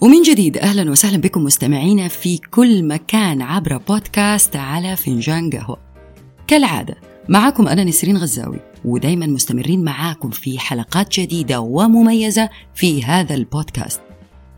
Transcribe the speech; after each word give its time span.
ومن 0.00 0.22
جديد 0.22 0.56
أهلا 0.56 0.90
وسهلا 0.90 1.16
بكم 1.16 1.44
مستمعينا 1.44 2.08
في 2.08 2.38
كل 2.38 2.84
مكان 2.84 3.42
عبر 3.42 3.76
بودكاست 3.76 4.56
على 4.56 4.96
فنجان 4.96 5.50
قهوة. 5.50 5.76
كالعادة 6.46 6.94
معكم 7.28 7.68
أنا 7.68 7.84
نسرين 7.84 8.16
غزاوي 8.16 8.60
ودايما 8.84 9.26
مستمرين 9.26 9.84
معاكم 9.84 10.30
في 10.30 10.58
حلقات 10.58 11.20
جديدة 11.20 11.60
ومميزة 11.60 12.50
في 12.74 13.04
هذا 13.04 13.34
البودكاست. 13.34 14.00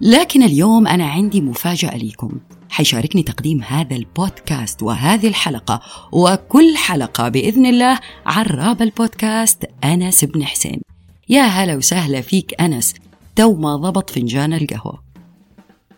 لكن 0.00 0.42
اليوم 0.42 0.86
أنا 0.86 1.06
عندي 1.06 1.40
مفاجأة 1.40 1.96
ليكم. 1.96 2.30
حيشاركني 2.70 3.22
تقديم 3.22 3.62
هذا 3.62 3.96
البودكاست 3.96 4.82
وهذه 4.82 5.28
الحلقة 5.28 5.80
وكل 6.12 6.76
حلقة 6.76 7.28
بإذن 7.28 7.66
الله 7.66 7.98
عراب 8.26 8.82
البودكاست 8.82 9.64
أنس 9.84 10.24
بن 10.24 10.44
حسين. 10.44 10.80
يا 11.28 11.42
هلا 11.42 11.76
وسهلا 11.76 12.20
فيك 12.20 12.60
أنس 12.60 12.94
تو 13.36 13.54
ما 13.54 13.76
ضبط 13.76 14.10
فنجان 14.10 14.52
القهوة. 14.52 15.02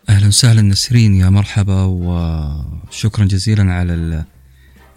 أهلا 0.09 0.27
وسهلا 0.27 0.61
نسرين 0.61 1.15
يا 1.15 1.29
مرحبا 1.29 1.83
وشكرا 1.83 3.25
جزيلا 3.25 3.73
على 3.73 4.25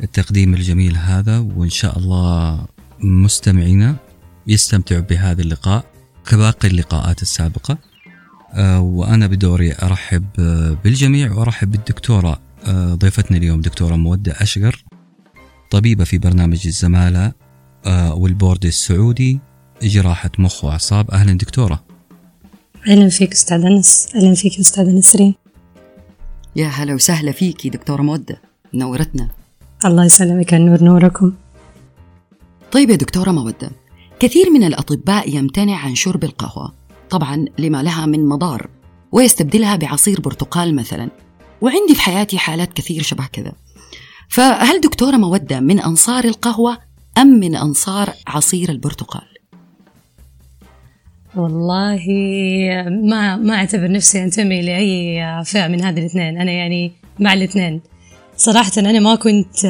التقديم 0.02 0.54
الجميل 0.54 0.96
هذا 0.96 1.38
وإن 1.38 1.70
شاء 1.70 1.98
الله 1.98 2.64
مستمعينا 3.00 3.96
يستمتعوا 4.46 5.00
بهذا 5.00 5.42
اللقاء 5.42 5.84
كباقي 6.26 6.68
اللقاءات 6.68 7.22
السابقة 7.22 7.78
آه، 8.54 8.80
وأنا 8.80 9.26
بدوري 9.26 9.74
أرحب 9.82 10.24
بالجميع 10.84 11.32
وأرحب 11.32 11.70
بالدكتورة 11.70 12.40
آه، 12.66 12.94
ضيفتنا 12.94 13.36
اليوم 13.36 13.60
دكتورة 13.60 13.96
مودة 13.96 14.32
أشقر 14.32 14.84
طبيبة 15.70 16.04
في 16.04 16.18
برنامج 16.18 16.66
الزمالة 16.66 17.32
آه، 17.86 18.14
والبورد 18.14 18.66
السعودي 18.66 19.40
جراحة 19.82 20.30
مخ 20.38 20.64
وأعصاب. 20.64 21.10
أهلا 21.10 21.32
دكتورة. 21.32 21.84
أهلا 22.88 23.08
فيك 23.08 23.32
أستاذ 23.32 23.64
أنس. 23.64 24.08
أهلا 24.16 24.34
فيك 24.34 24.58
أستاذ 24.58 24.94
نسرين. 24.94 25.34
يا 26.56 26.66
هلا 26.66 26.94
وسهلا 26.94 27.32
فيكي 27.32 27.68
دكتورة 27.68 28.02
مودة 28.02 28.40
نورتنا 28.74 29.28
الله 29.84 30.04
يسلمك 30.04 30.54
النور 30.54 30.82
نوركم. 30.82 31.32
طيب 32.72 32.90
يا 32.90 32.96
دكتورة 32.96 33.30
مودة 33.30 33.70
كثير 34.20 34.50
من 34.50 34.64
الأطباء 34.64 35.36
يمتنع 35.36 35.76
عن 35.76 35.94
شرب 35.94 36.24
القهوة 36.24 36.72
طبعا 37.10 37.44
لما 37.58 37.82
لها 37.82 38.06
من 38.06 38.28
مضار 38.28 38.68
ويستبدلها 39.12 39.76
بعصير 39.76 40.20
برتقال 40.20 40.74
مثلا 40.76 41.10
وعندي 41.60 41.94
في 41.94 42.00
حياتي 42.00 42.38
حالات 42.38 42.72
كثير 42.72 43.02
شبه 43.02 43.26
كذا. 43.26 43.52
فهل 44.28 44.80
دكتورة 44.80 45.16
مودة 45.16 45.60
من 45.60 45.80
أنصار 45.80 46.24
القهوة 46.24 46.78
أم 47.18 47.26
من 47.26 47.56
أنصار 47.56 48.12
عصير 48.26 48.70
البرتقال؟ 48.70 49.31
والله 51.36 52.00
ما 52.90 53.36
ما 53.36 53.54
أعتبر 53.54 53.90
نفسي 53.90 54.24
أنتمي 54.24 54.62
لأي 54.62 55.44
فئة 55.44 55.68
من 55.68 55.84
هذه 55.84 55.98
الاثنين. 55.98 56.40
أنا 56.40 56.52
يعني 56.52 56.92
مع 57.18 57.32
الاثنين. 57.32 57.80
صراحة 58.36 58.70
أنا 58.78 59.00
ما 59.00 59.14
كنت 59.14 59.66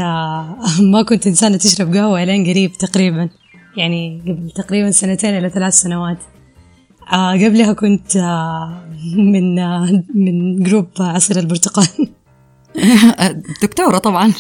ما 0.81 1.03
كنت 1.09 1.27
إنسانة 1.27 1.57
تشرب 1.57 1.95
قهوة 1.95 2.25
لين 2.25 2.47
قريب 2.51 2.73
تقريبا. 2.73 3.29
يعني 3.77 4.23
قبل 4.27 4.51
تقريبا 4.51 4.91
سنتين 4.91 5.39
إلى 5.39 5.51
ثلاث 5.51 5.75
سنوات. 5.75 6.19
قبلها 7.13 7.73
كنت 7.73 8.17
من 9.17 9.55
من 10.15 10.63
جروب 10.63 10.87
عصير 11.01 11.39
البرتقال. 11.39 11.87
دكتورة 13.63 13.99
طبعا. 13.99 14.33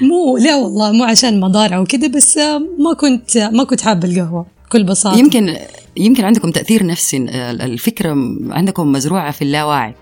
مو 0.00 0.38
لا 0.38 0.56
والله 0.56 0.92
مو 0.92 1.04
عشان 1.04 1.40
مضار 1.40 1.76
أو 1.76 1.84
كده 1.84 2.08
بس 2.08 2.38
ما 2.78 2.94
كنت 3.00 3.38
ما 3.38 3.64
كنت 3.64 3.80
حابة 3.80 4.08
القهوة. 4.08 4.53
بكل 4.74 4.84
بساطة. 4.84 5.18
يمكن 5.18 5.56
يمكن 5.96 6.24
عندكم 6.24 6.50
تأثير 6.50 6.86
نفسي 6.86 7.16
الفكرة 7.40 8.16
عندكم 8.50 8.92
مزروعة 8.92 9.30
في 9.30 9.42
اللاواعي 9.42 9.94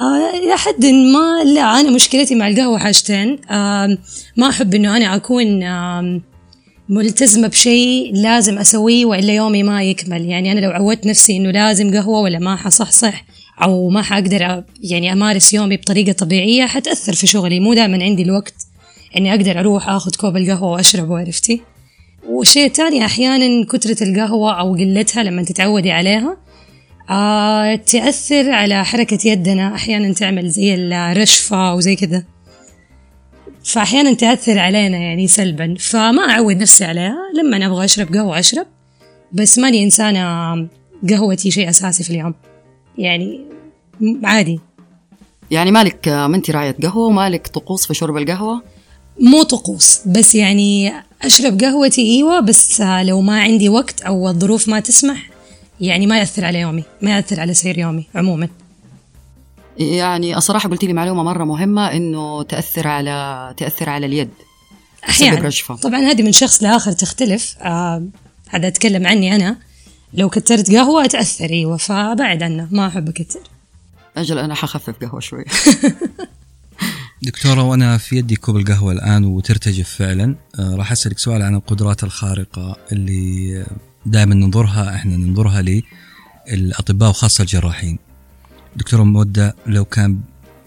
آه 0.00 0.38
إلى 0.38 0.56
حد 0.56 0.86
ما 0.86 1.44
لا 1.44 1.80
أنا 1.80 1.90
مشكلتي 1.90 2.34
مع 2.34 2.48
القهوة 2.48 2.78
حاجتين. 2.78 3.38
ما 4.36 4.48
أحب 4.48 4.74
إنه 4.74 4.96
أنا 4.96 5.16
أكون 5.16 5.46
ملتزمة 6.88 7.48
بشيء 7.48 8.14
لازم 8.14 8.58
أسويه 8.58 9.04
وإلا 9.04 9.34
يومي 9.34 9.62
ما 9.62 9.82
يكمل. 9.82 10.24
يعني 10.24 10.52
أنا 10.52 10.60
لو 10.60 10.70
عودت 10.70 11.06
نفسي 11.06 11.36
إنه 11.36 11.50
لازم 11.50 11.94
قهوة 11.94 12.20
ولا 12.20 12.38
ما 12.38 12.56
حصحصح 12.56 13.24
أو 13.62 13.88
ما 13.88 14.02
حقدر 14.02 14.64
يعني 14.82 15.12
أمارس 15.12 15.54
يومي 15.54 15.76
بطريقة 15.76 16.12
طبيعية 16.12 16.66
حتأثر 16.66 17.12
في 17.12 17.26
شغلي. 17.26 17.60
مو 17.60 17.74
دائما 17.74 18.04
عندي 18.04 18.22
الوقت 18.22 18.54
إني 19.16 19.30
أقدر 19.34 19.60
أروح 19.60 19.88
أخذ 19.88 20.10
كوب 20.20 20.36
القهوة 20.36 20.70
وأشربه 20.72 21.18
عرفتي؟ 21.18 21.60
والشيء 22.28 22.66
الثاني 22.66 23.04
أحيانا 23.04 23.66
كثرة 23.66 24.08
القهوة 24.08 24.60
أو 24.60 24.74
قلتها 24.74 25.22
لما 25.22 25.42
تتعودي 25.42 25.92
عليها 25.92 26.36
آه 27.10 27.74
تأثر 27.74 28.50
على 28.50 28.84
حركة 28.84 29.18
يدنا. 29.28 29.74
أحيانا 29.74 30.12
تعمل 30.12 30.48
زي 30.48 30.74
الرشفة 30.74 31.74
وزي 31.74 31.96
كذا. 31.96 32.24
فأحيانا 33.64 34.14
تأثر 34.14 34.58
علينا 34.58 34.96
يعني 34.96 35.26
سلبا. 35.26 35.74
فما 35.78 36.22
أعود 36.30 36.56
نفسي 36.56 36.84
عليها. 36.84 37.16
لما 37.34 37.66
أبغى 37.66 37.84
أشرب 37.84 38.14
قهوة 38.14 38.38
أشرب 38.38 38.66
بس 39.32 39.58
ماني 39.58 39.84
إنسانة 39.84 40.68
قهوتي 41.10 41.50
شيء 41.50 41.70
أساسي 41.70 42.04
في 42.04 42.10
اليوم. 42.10 42.34
يعني 42.98 43.40
عادي. 44.24 44.60
يعني 45.50 45.70
مالك 45.70 46.08
ما 46.08 46.36
أنت 46.36 46.50
راعية 46.50 46.76
قهوة 46.82 47.06
ومالك 47.06 47.46
طقوس 47.46 47.86
في 47.86 47.94
شرب 47.94 48.16
القهوة؟ 48.16 48.62
مو 49.20 49.42
طقوس 49.42 50.00
بس 50.06 50.34
يعني 50.34 50.92
أشرب 51.22 51.60
قهوتي 51.60 52.02
إيوة 52.02 52.40
بس 52.40 52.80
لو 52.80 53.20
ما 53.20 53.40
عندي 53.40 53.68
وقت 53.68 54.02
أو 54.02 54.28
الظروف 54.28 54.68
ما 54.68 54.80
تسمح 54.80 55.30
يعني 55.80 56.06
ما 56.06 56.18
يأثر 56.18 56.44
على 56.44 56.60
يومي 56.60 56.84
ما 57.02 57.16
يأثر 57.16 57.40
على 57.40 57.54
سير 57.54 57.78
يومي 57.78 58.06
عموما. 58.14 58.48
يعني 59.78 60.36
الصراحة 60.36 60.68
قلت 60.68 60.84
لي 60.84 60.92
معلومة 60.92 61.22
مرة 61.22 61.44
مهمة 61.44 61.92
إنه 61.92 62.42
تأثر 62.42 62.88
على 62.88 63.54
تأثر 63.56 63.90
على 63.90 64.06
اليد 64.06 64.30
أحيانا. 65.08 65.50
طبعا 65.82 66.00
هذه 66.00 66.22
من 66.22 66.32
شخص 66.32 66.62
لآخر 66.62 66.92
تختلف 66.92 67.56
آه 67.62 68.06
هذا 68.48 68.68
أتكلم 68.68 69.06
عني 69.06 69.36
أنا. 69.36 69.56
لو 70.14 70.28
كترت 70.28 70.70
قهوة 70.70 71.06
تأثر 71.06 71.50
أيوة 71.50 71.76
فبعد 71.76 72.42
عنه 72.42 72.68
ما 72.70 72.86
أحب 72.86 73.08
أكتر. 73.08 73.40
أجل 74.16 74.38
أنا 74.38 74.54
حخفف 74.54 74.94
قهوة 75.04 75.20
شوي. 75.20 75.44
دكتورة 77.26 77.62
وأنا 77.62 77.98
في 77.98 78.16
يدي 78.16 78.36
كوب 78.36 78.56
القهوة 78.56 78.92
الآن 78.92 79.24
وترتجف 79.24 79.88
فعلا. 79.88 80.36
آه 80.58 80.74
راح 80.74 80.92
أسألك 80.92 81.18
سؤال 81.18 81.42
عن 81.42 81.54
القدرات 81.54 82.04
الخارقة 82.04 82.76
اللي 82.92 83.66
دائما 84.06 84.34
ننظرها 84.34 84.94
إحنا 84.94 85.16
ننظرها 85.16 85.64
للأطباء 86.48 87.10
وخاصة 87.10 87.42
الجراحين. 87.42 87.98
دكتورة 88.76 89.02
مودة 89.02 89.54
لو 89.66 89.84
كان 89.84 90.20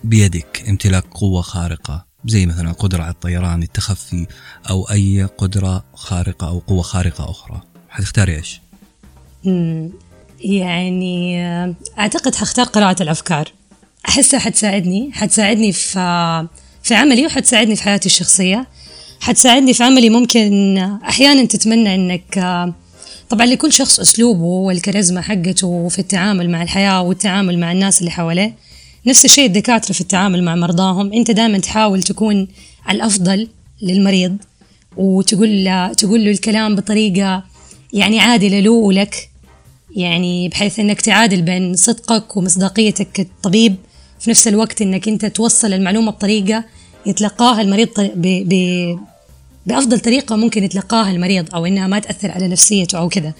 بيدك 0.03 0.63
امتلاك 0.69 1.03
قوة 1.11 1.41
خارقة 1.41 2.05
زي 2.25 2.45
مثلا 2.45 2.71
قدرة 2.71 3.03
على 3.03 3.11
الطيران 3.11 3.63
التخفي 3.63 4.27
أو 4.69 4.83
أي 4.83 5.23
قدرة 5.37 5.83
خارقة 5.93 6.47
أو 6.47 6.59
قوة 6.59 6.81
خارقة 6.81 7.29
أخرى 7.29 7.61
حتختاري 7.89 8.35
إيش؟ 8.35 8.61
يعني 10.39 11.43
أعتقد 11.99 12.35
حختار 12.35 12.65
قراءة 12.65 13.03
الأفكار. 13.03 13.58
أحسها 14.07 14.39
حتساعدني 14.39 15.11
حتساعدني 15.13 15.71
في 15.71 16.47
في 16.83 16.95
عملي 16.95 17.25
وحتساعدني 17.25 17.75
في 17.75 17.83
حياتي 17.83 18.05
الشخصية. 18.05 18.67
حتساعدني 19.19 19.73
في 19.73 19.83
عملي 19.83 20.09
ممكن 20.09 20.77
أحيانا 21.03 21.45
تتمنى 21.45 21.95
إنك 21.95 22.39
طبعا 23.29 23.45
لكل 23.45 23.73
شخص 23.73 23.99
أسلوبه 23.99 24.43
والكاريزما 24.43 25.21
حقته 25.21 25.87
في 25.87 25.99
التعامل 25.99 26.49
مع 26.49 26.61
الحياة 26.63 27.01
والتعامل 27.01 27.59
مع 27.59 27.71
الناس 27.71 27.99
اللي 27.99 28.11
حواليه. 28.11 28.55
نفس 29.05 29.25
الشيء 29.25 29.45
الدكاترة 29.45 29.93
في 29.93 30.01
التعامل 30.01 30.43
مع 30.43 30.55
مرضاهم. 30.55 31.13
أنت 31.13 31.31
دائما 31.31 31.57
تحاول 31.57 32.03
تكون 32.03 32.47
الأفضل 32.89 33.47
للمريض 33.81 34.37
وتقول 34.97 35.63
له 35.63 35.93
تقول 35.93 36.25
له 36.25 36.31
الكلام 36.31 36.75
بطريقة 36.75 37.43
يعني 37.93 38.19
عادلة 38.19 38.59
له 38.59 38.71
ولك 38.71 39.29
يعني 39.95 40.49
بحيث 40.49 40.79
إنك 40.79 41.01
تعادل 41.01 41.41
بين 41.41 41.75
صدقك 41.75 42.37
ومصداقيتك 42.37 43.07
كطبيب 43.13 43.75
في 44.19 44.29
نفس 44.29 44.47
الوقت 44.47 44.81
إنك 44.81 45.07
أنت 45.07 45.25
توصل 45.25 45.73
المعلومة 45.73 46.11
بطريقة 46.11 46.63
يتلقاها 47.05 47.61
المريض 47.61 47.89
ب... 47.97 48.21
ب... 48.49 48.53
بأفضل 49.65 49.99
طريقة 49.99 50.35
ممكن 50.35 50.63
يتلقاها 50.63 51.11
المريض 51.11 51.55
أو 51.55 51.65
إنها 51.65 51.87
ما 51.87 51.99
تأثر 51.99 52.31
على 52.31 52.47
نفسيته 52.47 52.97
أو 52.97 53.09
كذا. 53.09 53.33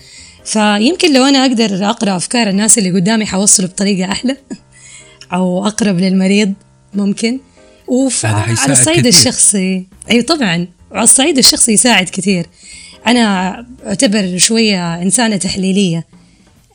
فيمكن 0.45 1.13
لو 1.13 1.23
أنا 1.23 1.45
أقدر 1.45 1.89
أقرأ 1.89 2.15
أفكار 2.15 2.49
الناس 2.49 2.77
اللي 2.77 2.91
قدامي 2.91 3.25
حوصله 3.25 3.67
بطريقة 3.67 4.11
أحلى 4.11 4.37
أو 5.33 5.67
أقرب 5.67 5.99
للمريض 5.99 6.53
ممكن. 6.93 7.39
وعلى 7.87 8.71
الصعيد 8.71 9.05
الشخصي. 9.05 9.85
اي 10.11 10.21
طبعا. 10.21 10.67
وعلى 10.91 11.03
الصعيد 11.03 11.37
الشخصي 11.37 11.71
يساعد 11.71 12.09
كثير. 12.09 12.45
أنا 13.07 13.65
أعتبر 13.87 14.37
شوية 14.37 15.01
إنسانة 15.01 15.37
تحليلية. 15.37 16.05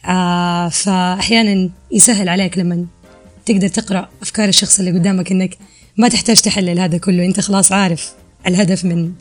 آه 0.07 0.69
فاحيانا 0.69 1.71
يسهل 1.93 2.29
عليك 2.29 2.59
لما 2.59 2.87
تقدر 3.47 3.69
تقرأ 3.69 4.09
أفكار 4.23 4.49
الشخص 4.49 4.79
اللي 4.79 4.91
قدامك 4.91 5.33
إنك 5.33 5.59
ما 5.97 6.09
تحتاج 6.09 6.41
تحلل 6.41 6.79
هذا 6.79 6.99
كله. 6.99 7.27
أنت 7.27 7.41
خلاص 7.41 7.73
عارف 7.73 8.13
الهدف 8.47 8.85
من 8.85 9.13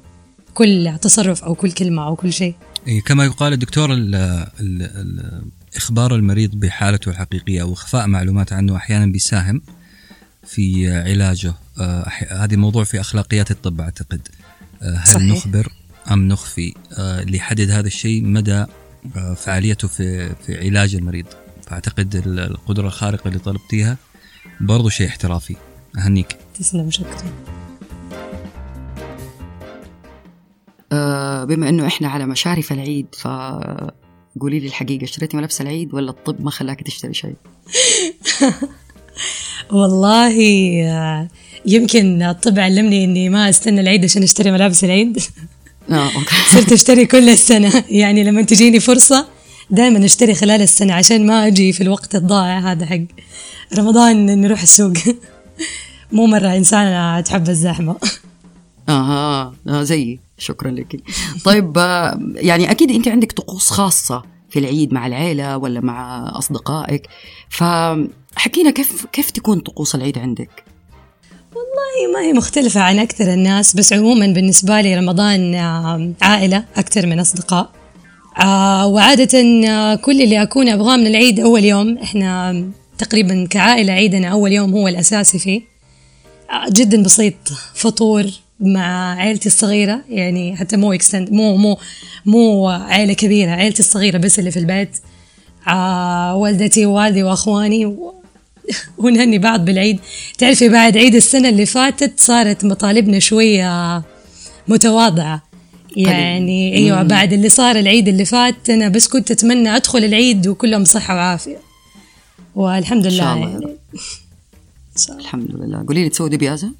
كل 0.54 0.94
تصرف 1.02 1.44
أو 1.44 1.56
كل 1.56 1.72
كلمة 1.72 2.06
أو 2.08 2.16
كل 2.16 2.34
شيء. 2.34 2.56
إيه، 2.88 3.02
كما 3.02 3.25
يقال 3.25 3.54
الدكتور 3.54 3.94
ال 3.94 4.16
ال 4.16 4.81
ال 4.81 5.42
إخبار 5.75 6.16
المريض 6.16 6.56
بحالته 6.56 7.10
الحقيقية 7.10 7.62
أو 7.62 7.74
إخفاء 7.74 8.08
معلومات 8.08 8.54
عنه 8.54 8.75
أحيانا 8.75 9.06
بيساهم 9.06 9.62
في 10.48 10.94
علاجه. 10.96 11.54
آه، 11.80 12.10
هذه 12.30 12.56
موضوع 12.56 12.84
في 12.84 13.00
أخلاقيات 13.02 13.52
الطب 13.52 13.81
أعتقد. 13.81 14.28
آه، 14.81 14.96
هل 14.96 15.08
صحيح. 15.08 15.22
نخبر 15.22 15.68
أم 16.12 16.28
نخفي؟ 16.28 16.74
آه، 16.98 17.22
اللي 17.22 17.38
يحدد 17.38 17.69
هذا 17.72 17.88
الشيء 17.88 18.24
مدى 18.24 18.66
آه، 19.16 19.34
فعاليته 19.34 19.88
في 19.88 20.36
في 20.46 20.60
علاج 20.60 20.96
المريض. 20.96 21.26
فأعتقد 21.68 22.16
ال- 22.16 22.40
القدرة 22.40 22.88
الخارقة 22.88 23.28
اللي 23.28 23.40
طلبتيها 23.40 23.98
برضو 24.62 24.90
شيء 24.90 25.07
احترافي. 25.07 25.56
أهنيك. 25.98 26.38
تسلم 26.60 26.92
شكرا. 26.92 27.31
آه، 30.92 31.44
بما 31.44 31.69
إنه 31.69 31.88
إحنا 31.88 32.07
على 32.07 32.25
مشارف 32.25 32.72
العيد 32.72 33.07
ف 33.18 33.28
قولي 34.42 34.60
لي 34.60 34.68
الحقيقة 34.68 35.04
اشتريتي 35.04 35.38
ملابس 35.38 35.62
العيد 35.62 35.94
ولا 35.94 36.10
الطب 36.10 36.42
ما 36.42 36.51
خلاك 36.51 36.84
تشتري 36.84 37.13
شيء؟ 37.13 37.36
والله 39.72 40.36
آه، 40.84 41.28
يمكن 41.66 42.22
الطب 42.22 42.60
علمني 42.60 43.04
إني 43.04 43.30
ما 43.30 43.50
أستنى 43.50 43.81
العيد 43.81 44.04
عشان 44.04 44.24
أشتري 44.24 44.51
ملابس 44.51 44.84
العيد. 44.84 45.19
آه 45.90 46.06
أوكي. 46.06 46.36
صرت 46.54 46.72
أشتري 46.72 47.06
كل 47.06 47.30
السنة. 47.30 47.84
يعني 47.90 48.24
لما 48.24 48.42
تجيني 48.42 48.80
فرصة 48.80 49.28
دائما 49.69 50.06
اشتري 50.06 50.36
خلال 50.36 50.62
السنة 50.62 50.94
عشان 50.94 51.25
ما 51.25 51.48
أجي 51.48 51.74
في 51.74 51.81
الوقت 51.81 52.15
الضائع 52.15 52.60
هذا 52.60 52.86
حق 52.86 53.01
رمضان 53.77 54.42
نروح 54.42 54.62
السوق. 54.62 54.94
مو 56.12 56.25
مرة 56.25 56.57
انسانه 56.57 57.21
تحب 57.21 57.50
الزحمة. 57.50 57.95
أها 58.89 59.54
آه 59.68 59.83
زيي 59.83 60.19
شكرا 60.38 60.71
لك. 60.71 61.01
طيب 61.45 61.77
آه، 61.77 62.19
يعني 62.36 62.71
أكيد 62.71 62.92
أنت 62.92 63.07
عندك 63.07 63.31
طقوس 63.31 63.69
خاصة 63.69 64.24
في 64.50 64.60
العيد 64.60 64.94
مع 64.94 65.07
العيلة 65.07 65.57
ولا 65.57 65.81
مع 65.81 66.31
أصدقائك. 66.38 67.07
فحكينا 67.50 68.71
كيف 68.71 69.06
كيف 69.06 69.31
تكون 69.31 69.59
طقوس 69.59 69.95
العيد 69.95 70.18
عندك؟ 70.18 70.63
والله 71.56 72.13
ما 72.13 72.27
هي 72.27 72.33
مختلفة 72.33 72.81
عن 72.81 73.00
أكثر 73.00 73.33
الناس 73.33 73.75
بس 73.75 73.94
عموما 73.94 74.27
بالنسبة 74.27 74.81
لي 74.81 74.95
رمضان 74.95 75.56
آه، 75.56 76.12
عائلة 76.21 76.66
أكثر 76.75 77.06
من 77.06 77.19
أصدقاء. 77.19 77.82
آه، 78.39 78.88
وعادة 78.88 79.39
آه، 79.69 79.95
كل 79.95 80.21
اللي 80.21 80.41
أكون 80.41 80.69
أبغاه 80.69 80.97
من 80.97 81.07
العيد 81.07 81.39
أول 81.39 81.63
يوم 81.63 81.97
إحنا 81.97 82.63
تقريبا 82.97 83.47
كعائلة 83.50 83.94
عيدنا 83.94 84.27
أول 84.27 84.51
يوم 84.51 84.74
هو 84.74 84.88
الأساسي 84.88 85.39
فيه. 85.39 85.62
آه، 86.51 86.69
جدا 86.69 87.03
بسيط 87.03 87.33
فطور 87.75 88.25
مع 88.59 89.15
عائلتي 89.15 89.50
الصغيرة 89.50 90.01
يعني 90.09 90.56
حتى 90.56 90.77
مو 90.77 90.94
اكستند 90.94 91.31
مو 91.31 91.56
مو 91.56 91.77
مو 92.25 92.68
عائلة 92.68 93.13
كبيرة 93.13 93.51
عائلتي 93.51 93.80
الصغيرة 93.80 94.18
بس 94.18 94.39
اللي 94.39 94.51
في 94.51 94.59
البيت. 94.59 94.97
آه 95.68 96.35
والدتي 96.35 96.85
ووالدي 96.85 97.24
وأخواني 97.24 97.85
و... 97.85 98.13
ونهني 99.03 99.38
بعض 99.38 99.65
بالعيد. 99.65 100.00
تعرفي 100.38 100.69
بعد 100.69 100.97
عيد 100.97 101.15
السنة 101.15 101.50
اللي 101.50 101.65
فاتت 101.65 102.19
صارت 102.19 102.65
مطالبنا 102.65 103.19
شوية 103.19 104.03
متواضعة. 104.68 105.53
يعني 105.98 106.75
أيوه 106.78 107.04
بعد 107.04 107.34
اللي 107.34 107.50
صار 107.50 107.75
العيد 107.75 108.07
اللي 108.07 108.25
فات 108.25 108.69
أنا 108.69 108.90
بس 108.90 109.07
كنت 109.07 109.31
أتمنى 109.31 109.75
أدخل 109.75 110.04
العيد 110.04 110.48
وكلهم 110.48 110.86
صحة 110.86 111.16
وعافية. 111.16 111.57
والحمد 112.56 113.07
لله 113.07 113.18
شاء 113.18 113.34
الله. 113.34 113.45
يا 113.48 113.51
يعني. 113.51 113.66
رب. 113.66 113.78
إن 114.94 114.98
شاء 114.98 115.12
الله. 115.12 115.22
الحمد 115.25 115.51
لله. 115.56 115.84
قولي 115.88 116.04
لي 116.04 116.10
تسوي 116.10 116.30
دبيازة؟ 116.30 116.72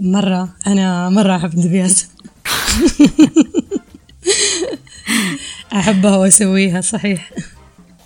مرة. 0.00 0.48
أنا 0.66 1.08
مرة 1.08 1.36
أحب 1.36 1.54
الدبياز 1.54 2.06
أحبها 5.72 6.16
وأسويها 6.16 6.80
صحيح. 6.80 7.32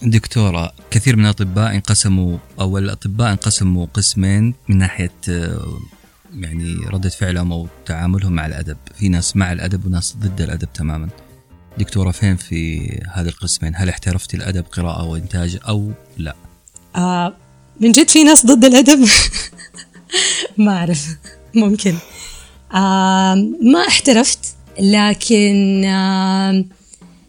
دكتورة 0.02 0.72
كثير 0.90 1.16
من 1.16 1.24
الأطباء 1.24 1.74
انقسموا 1.74 2.38
أو 2.60 2.78
الأطباء 2.78 3.30
انقسموا 3.30 3.86
قسمين 3.94 4.54
من 4.68 4.78
ناحية 4.78 5.10
آه، 5.28 5.78
يعني 6.40 6.74
ردة 6.74 7.08
فعلهم 7.08 7.52
أو 7.52 7.68
تعاملهم 7.86 8.32
مع 8.32 8.46
الأدب. 8.46 8.76
في 8.94 9.08
ناس 9.08 9.36
مع 9.36 9.52
الأدب 9.52 9.86
وناس 9.86 10.16
ضد 10.16 10.40
الأدب 10.40 10.68
تماما. 10.74 11.08
دكتورة 11.78 12.10
فين 12.10 12.36
في 12.36 12.88
هذه 13.12 13.28
القسمين؟ 13.28 13.72
هل 13.76 13.88
احترفتي 13.88 14.36
الأدب 14.36 14.64
قراءة 14.72 15.04
وإنتاج 15.04 15.58
أو 15.68 15.90
لا؟ 16.18 16.34
آه 16.96 17.34
من 17.80 17.92
جد 17.92 18.08
في 18.08 18.24
ناس 18.24 18.46
ضد 18.46 18.64
الأدب؟ 18.64 19.08
ما 20.58 20.76
أعرف. 20.76 21.06
ممكن. 21.54 21.94
آه 22.74 23.34
ما 23.62 23.80
احترفت 23.88 24.56
لكن 24.80 25.84
آه 25.84 26.64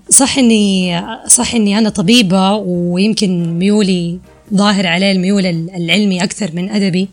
صح 0.09 0.37
إني 0.37 1.01
صح 1.27 1.55
إني 1.55 1.77
أنا 1.77 1.89
طبيبة 1.89 2.53
ويمكن 2.53 3.59
ميولي 3.59 4.19
ظاهر 4.53 4.87
عليه 4.87 5.11
الميول 5.11 5.45
العلمي 5.45 6.23
أكثر 6.23 6.51
من 6.53 6.69
أدبي 6.69 7.09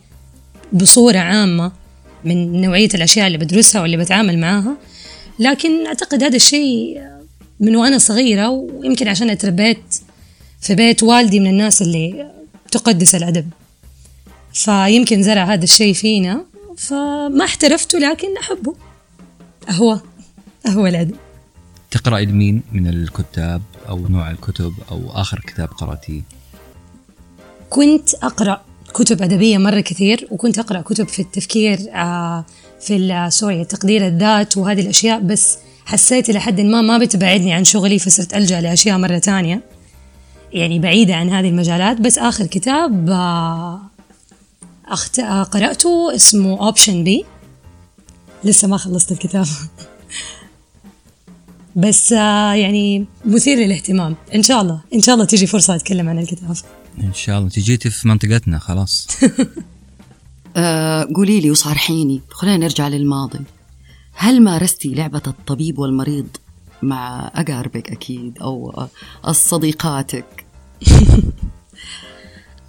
بصورة 0.73 1.17
عامة. 1.17 1.84
من 2.25 2.61
نوعية 2.61 2.89
الأشياء 2.93 3.27
اللي 3.27 3.37
بدرسها 3.37 3.81
واللي 3.81 3.97
بتعامل 3.97 4.39
معاها. 4.39 4.77
لكن 5.39 5.87
أعتقد 5.87 6.23
هذا 6.23 6.35
الشيء 6.35 7.01
من 7.59 7.75
وأنا 7.75 7.97
صغيرة 7.97 8.49
ويمكن 8.49 9.07
عشان 9.07 9.29
أتربيت 9.29 10.01
في 10.61 10.75
بيت 10.75 11.03
والدي 11.03 11.39
من 11.39 11.47
الناس 11.47 11.81
اللي 11.81 12.31
تقدس 12.71 13.15
الأدب. 13.15 13.49
فيمكن 14.53 15.23
زرع 15.23 15.43
هذا 15.43 15.63
الشيء 15.63 15.93
فينا 15.93 16.45
فما 16.77 17.45
احترفته 17.45 17.99
لكن 17.99 18.37
أحبه. 18.37 18.75
هو 19.69 19.99
هو 20.67 20.87
الأدب. 20.87 21.15
تقرأ 21.91 22.19
لمين 22.19 22.61
من 22.71 22.87
الكتاب 22.87 23.61
أو 23.89 24.07
نوع 24.07 24.31
الكتب 24.31 24.73
أو 24.91 25.11
آخر 25.11 25.39
كتاب 25.39 25.67
قرأتيه؟ 25.67 26.21
كنت 27.69 28.13
أقرأ. 28.13 28.61
كتب 28.95 29.21
أدبية 29.21 29.57
مرة 29.57 29.79
كثير 29.79 30.27
وكنت 30.31 30.59
أقرأ 30.59 30.81
كتب 30.81 31.07
في 31.07 31.21
التفكير 31.21 31.79
آه، 31.93 32.45
في 32.81 32.95
ال- 32.95 33.33
sorry 33.33 33.65
تقدير 33.65 34.07
الذات 34.07 34.57
وهذه 34.57 34.81
الأشياء 34.81 35.19
بس 35.19 35.57
حسيت 35.85 36.29
إلى 36.29 36.39
حد 36.39 36.61
ما 36.61 36.81
ما 36.81 36.97
بتبعدني 36.97 37.53
عن 37.53 37.63
شغلي 37.63 37.99
فصرت 37.99 38.33
ألجأ 38.33 38.61
لأشياء 38.61 38.97
مرة 38.97 39.17
تانية 39.17 39.61
يعني 40.53 40.79
بعيدة 40.79 41.15
عن 41.15 41.29
هذه 41.29 41.49
المجالات 41.49 42.01
بس 42.01 42.17
آخر 42.17 42.45
كتاب 42.45 43.09
آه، 43.09 43.81
أخت... 44.87 45.19
آه، 45.19 45.43
قرأته 45.43 46.15
اسمه 46.15 46.65
Option 46.65 47.03
B 47.03 47.25
لسه 48.43 48.67
ما 48.67 48.77
خلصت 48.77 49.11
الكتاب. 49.11 49.45
بس 51.75 52.13
آه، 52.13 52.53
يعني 52.53 53.05
مثير 53.25 53.57
للاهتمام. 53.57 54.15
إن 54.35 54.43
شاء 54.43 54.61
الله 54.61 54.79
إن 54.93 55.01
شاء 55.01 55.15
الله 55.15 55.25
تيجي 55.25 55.47
فرصة 55.47 55.75
أتكلم 55.75 56.09
عن 56.09 56.19
الكتاب. 56.19 56.55
إن 57.03 57.13
شاء 57.13 57.39
الله. 57.39 57.49
تجيتي 57.49 57.89
في 57.89 58.07
منطقتنا 58.07 58.59
خلاص. 58.59 59.07
آه 60.57 61.07
قولي 61.15 61.39
لي 61.39 61.51
وصارحيني. 61.51 62.21
خلينا 62.29 62.57
نرجع 62.57 62.87
للماضي. 62.87 63.39
هل 64.13 64.43
مارستي 64.43 64.93
لعبة 64.93 65.21
الطبيب 65.27 65.79
والمريض 65.79 66.27
مع 66.81 67.31
أقاربك 67.35 67.91
أكيد 67.91 68.37
أو 68.41 68.87
الصديقاتك؟ 69.27 70.45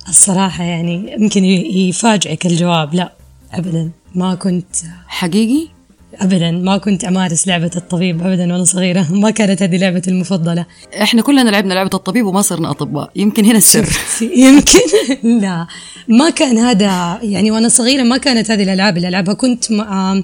الصراحة 0.08 0.64
يعني 0.64 1.12
يمكن 1.12 1.44
يفاجئك 1.44 2.46
الجواب 2.46 2.94
لا 2.94 3.12
أبدا. 3.52 3.90
ما 4.14 4.34
كنت 4.34 4.76
حقيقي؟ 5.06 5.75
أبدا 6.20 6.50
ما 6.50 6.78
كنت 6.78 7.04
أمارس 7.04 7.48
لعبة 7.48 7.70
الطبيب 7.76 8.22
أبدا 8.26 8.52
وأنا 8.52 8.64
صغيرة. 8.64 9.12
ما 9.12 9.30
كانت 9.30 9.62
هذه 9.62 9.76
لعبتي 9.76 10.10
المفضلة. 10.10 10.66
إحنا 11.02 11.22
كلنا 11.22 11.50
لعبنا 11.50 11.74
لعبة 11.74 11.90
الطبيب 11.94 12.26
وما 12.26 12.42
صرنا 12.42 12.70
أطباء. 12.70 13.10
يمكن 13.16 13.44
هنا 13.44 13.58
السر. 13.58 13.88
يمكن 14.46 14.78
لا. 15.22 15.66
ما 16.08 16.30
كان 16.30 16.58
هذا 16.58 17.18
يعني 17.22 17.50
وأنا 17.50 17.68
صغيرة 17.68 18.02
ما 18.02 18.16
كانت 18.16 18.50
هذه 18.50 18.62
الألعاب 18.62 18.96
اللي 18.96 19.08
ألعبها. 19.08 19.34
كنت 19.34 19.72
مع 19.72 20.22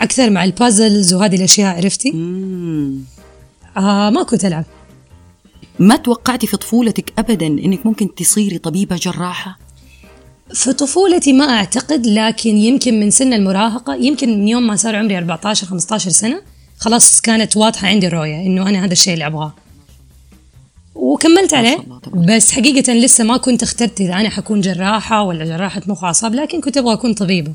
أكثر 0.00 0.30
مع 0.30 0.44
البازلز 0.44 1.14
وهذه 1.14 1.36
الأشياء 1.36 1.76
عرفتي. 1.76 2.10
آه 3.76 4.10
ما 4.10 4.22
كنت 4.22 4.44
ألعب. 4.44 4.64
ما 5.78 5.96
توقعتي 5.96 6.46
في 6.46 6.56
طفولتك 6.56 7.12
أبدا 7.18 7.46
إنك 7.46 7.86
ممكن 7.86 8.14
تصيري 8.14 8.58
طبيبة 8.58 8.96
جراحة؟ 8.96 9.63
في 10.54 10.72
طفولتي 10.72 11.32
ما 11.32 11.44
أعتقد 11.44 12.06
لكن 12.06 12.56
يمكن 12.56 13.00
من 13.00 13.10
سن 13.10 13.32
المراهقة 13.32 13.94
يمكن 13.94 14.28
من 14.28 14.48
يوم 14.48 14.66
ما 14.66 14.76
صار 14.76 14.96
عمري 14.96 15.18
14 15.18 15.66
15 15.66 16.10
سنة 16.10 16.42
خلاص 16.78 17.20
كانت 17.20 17.56
واضحة 17.56 17.88
عندي 17.88 18.06
الرؤية 18.06 18.46
إنه 18.46 18.68
أنا 18.68 18.84
هذا 18.84 18.92
الشيء 18.92 19.14
اللي 19.14 19.26
أبغاه. 19.26 19.52
وكملت 20.94 21.54
عليه. 21.54 21.78
بس 22.14 22.52
حقيقة 22.52 22.92
لسه 22.92 23.24
ما 23.24 23.36
كنت 23.36 23.62
اخترت 23.62 24.00
إذا 24.00 24.14
أنا 24.14 24.30
حكون 24.30 24.60
جراحة 24.60 25.22
ولا 25.22 25.44
جراحة 25.44 25.82
مخ 25.86 26.02
وأعصاب 26.02 26.34
لكن 26.34 26.60
كنت 26.60 26.76
أبغى 26.76 26.92
أكون 26.92 27.14
طبيبة. 27.14 27.54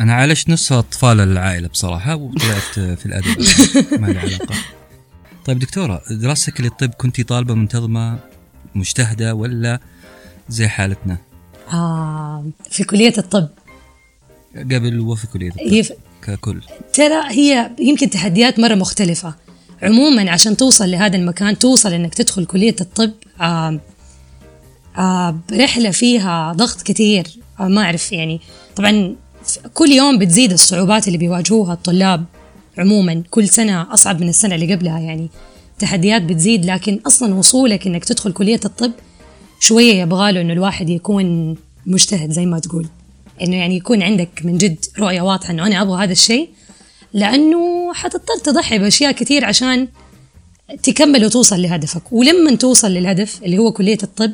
أنا 0.00 0.14
عالجت 0.14 0.48
نصف 0.48 0.72
أطفال 0.72 1.20
العائلة 1.20 1.68
بصراحة 1.68 2.14
وطلعت 2.16 2.98
في 2.98 3.06
الأدب. 3.06 3.46
ما 4.00 4.06
لي 4.06 4.18
علاقة. 4.18 4.54
طيب 5.44 5.58
دكتورة 5.58 6.02
دراستك 6.10 6.60
للطب 6.60 6.90
كنت 6.90 7.20
طالبة 7.20 7.54
منتظمة 7.54 8.18
مجتهدة 8.74 9.34
ولا 9.34 9.80
زي 10.48 10.68
حالتنا؟ 10.68 11.25
آه 11.72 12.44
في 12.70 12.84
كلية 12.84 13.12
الطب. 13.18 13.48
قبل 14.56 15.00
وفي 15.00 15.26
كلية 15.26 15.48
الطب 15.48 15.60
هي 15.60 15.82
ف- 15.82 15.92
ككل. 16.22 16.60
ترى 16.92 17.22
هي 17.30 17.70
يمكن 17.78 18.10
تحديات 18.10 18.58
مرة 18.58 18.74
مختلفة. 18.74 19.34
عموما 19.82 20.30
عشان 20.30 20.56
توصل 20.56 20.90
لهذا 20.90 21.16
المكان 21.16 21.58
توصل 21.58 21.92
إنك 21.92 22.14
تدخل 22.14 22.44
كلية 22.46 22.76
الطب 22.80 23.12
آه 23.40 23.80
آه 24.98 25.38
رحلة 25.52 25.90
فيها 25.90 26.52
ضغط 26.52 26.82
كثير. 26.82 27.26
آه 27.60 27.68
ما 27.68 27.82
أعرف 27.82 28.12
يعني. 28.12 28.40
طبعا 28.76 29.16
كل 29.74 29.88
يوم 29.90 30.18
بتزيد 30.18 30.52
الصعوبات 30.52 31.06
اللي 31.06 31.18
بيواجهوها 31.18 31.72
الطلاب 31.72 32.24
عموما. 32.78 33.22
كل 33.30 33.48
سنة 33.48 33.94
أصعب 33.94 34.20
من 34.20 34.28
السنة 34.28 34.54
اللي 34.54 34.74
قبلها 34.74 34.98
يعني. 34.98 35.28
تحديات 35.78 36.22
بتزيد 36.22 36.64
لكن 36.66 37.00
أصلا 37.06 37.34
وصولك 37.34 37.86
إنك 37.86 38.04
تدخل 38.04 38.32
كلية 38.32 38.60
الطب 38.64 38.92
شوية 39.60 39.94
يبغاله 39.94 40.40
إنه 40.40 40.52
الواحد 40.52 40.90
يكون 40.90 41.56
مجتهد 41.86 42.30
زي 42.30 42.46
ما 42.46 42.58
تقول. 42.58 42.86
إنه 43.42 43.56
يعني 43.56 43.76
يكون 43.76 44.02
عندك 44.02 44.28
من 44.44 44.58
جد 44.58 44.84
رؤية 44.98 45.20
واضحة 45.20 45.50
إنه 45.50 45.66
أنا 45.66 45.82
أبغى 45.82 46.04
هذا 46.04 46.12
الشيء 46.12 46.48
لأنه 47.12 47.92
حتضطر 47.94 48.38
تضحي 48.44 48.78
بأشياء 48.78 49.12
كثير 49.12 49.44
عشان 49.44 49.88
تكمل 50.82 51.24
وتوصل 51.24 51.62
لهدفك. 51.62 52.12
ولما 52.12 52.54
توصل 52.56 52.90
للهدف 52.90 53.42
اللي 53.42 53.58
هو 53.58 53.72
كلية 53.72 53.98
الطب 54.02 54.32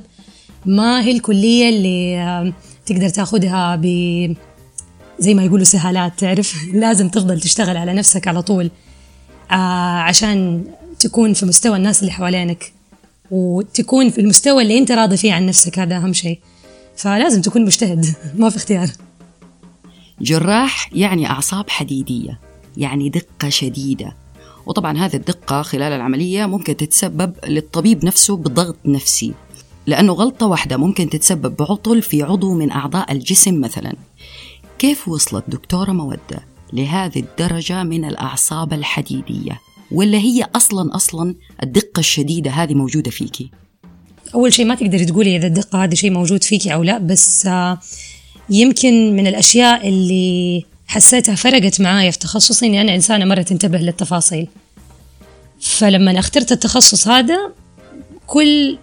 ما 0.67 1.03
هي 1.03 1.13
الكلية 1.13 1.69
اللي 1.69 2.53
تقدر 2.87 3.09
تاخذها 3.09 3.77
ب 3.83 3.87
زي 5.19 5.35
ما 5.35 5.45
يقولوا 5.45 5.65
سهالات 5.65 6.19
تعرف؟ 6.19 6.57
لازم 6.75 7.09
تفضل 7.09 7.41
تشتغل 7.41 7.77
على 7.77 7.95
نفسك 7.95 8.29
على 8.29 8.43
طول 8.43 8.71
آه 9.51 9.55
عشان 10.01 10.65
تكون 10.99 11.33
في 11.33 11.47
مستوى 11.47 11.77
الناس 11.77 12.01
اللي 12.01 12.13
حوالينك. 12.13 12.73
وتكون 13.33 14.11
في 14.11 14.21
المستوى 14.21 14.63
اللي 14.63 14.79
انت 14.79 14.93
راضي 14.93 15.17
فيه 15.17 15.33
عن 15.33 15.47
نفسك 15.47 15.79
هذا 15.79 15.97
أهم 15.97 16.13
شيء. 16.13 16.41
فلازم 16.97 17.43
تكون 17.43 17.65
مجتهد. 17.65 18.07
ما 18.39 18.51
في 18.51 18.57
اختيار. 18.57 18.89
جراح 20.21 20.91
يعني 20.93 21.31
أعصاب 21.31 21.71
حديدية 21.71 22.39
يعني 22.77 23.09
دقة 23.09 23.49
شديدة. 23.49 24.17
وطبعا 24.67 24.99
هذه 24.99 25.17
الدقة 25.17 25.63
خلال 25.63 25.93
العملية 25.93 26.47
ممكن 26.47 26.77
تتسبب 26.77 27.33
للطبيب 27.49 28.05
نفسه 28.05 28.37
بضغط 28.37 28.77
نفسي. 28.85 29.35
لأنه 29.87 30.13
غلطة 30.13 30.47
واحدة 30.47 30.77
ممكن 30.77 31.11
تتسبب 31.11 31.57
بعطل 31.57 32.03
في 32.03 32.23
عضو 32.23 32.55
من 32.55 32.71
أعضاء 32.71 33.13
الجسم 33.13 33.61
مثلا. 33.61 33.95
كيف 34.79 35.09
وصلت 35.09 35.45
دكتورة 35.49 35.93
مودة 35.93 36.41
لهذه 36.73 37.21
الدرجة 37.21 37.83
من 37.83 38.05
الأعصاب 38.05 38.73
الحديدية؟ 38.73 39.61
ولا 39.93 40.19
هي 40.19 40.47
أصلا 40.57 40.97
أصلا 40.97 41.35
الدقة 41.63 42.01
الشديدة 42.01 42.51
هذه 42.51 42.75
موجودة 42.75 43.11
فيكي 43.11 43.51
أول 44.35 44.53
شيء 44.53 44.67
ما 44.67 44.75
تقدري 44.75 45.05
تقولي 45.05 45.37
إذا 45.37 45.47
الدقة 45.47 45.85
هذه 45.85 45.95
شيء 45.95 46.11
موجود 46.11 46.45
فيكي 46.45 46.75
أو 46.75 46.83
لا 46.83 46.99
بس 46.99 47.47
آه، 47.47 47.79
يمكن 48.51 49.17
من 49.17 49.27
الأشياء 49.27 49.89
اللي 49.89 50.65
حسيتها 50.87 51.35
فرقت 51.35 51.81
معايا 51.81 52.11
في 52.11 52.19
تخصصي 52.19 52.67
إني 52.67 52.81
أنا 52.81 52.95
إنسانة 52.95 53.25
مرة 53.25 53.43
تنتبه 53.43 53.79
للتفاصيل. 53.79 54.49
فلما 55.61 56.19
أخترت 56.19 56.53
التخصص 56.53 57.09
هذا 57.09 57.53
كل 58.27 58.79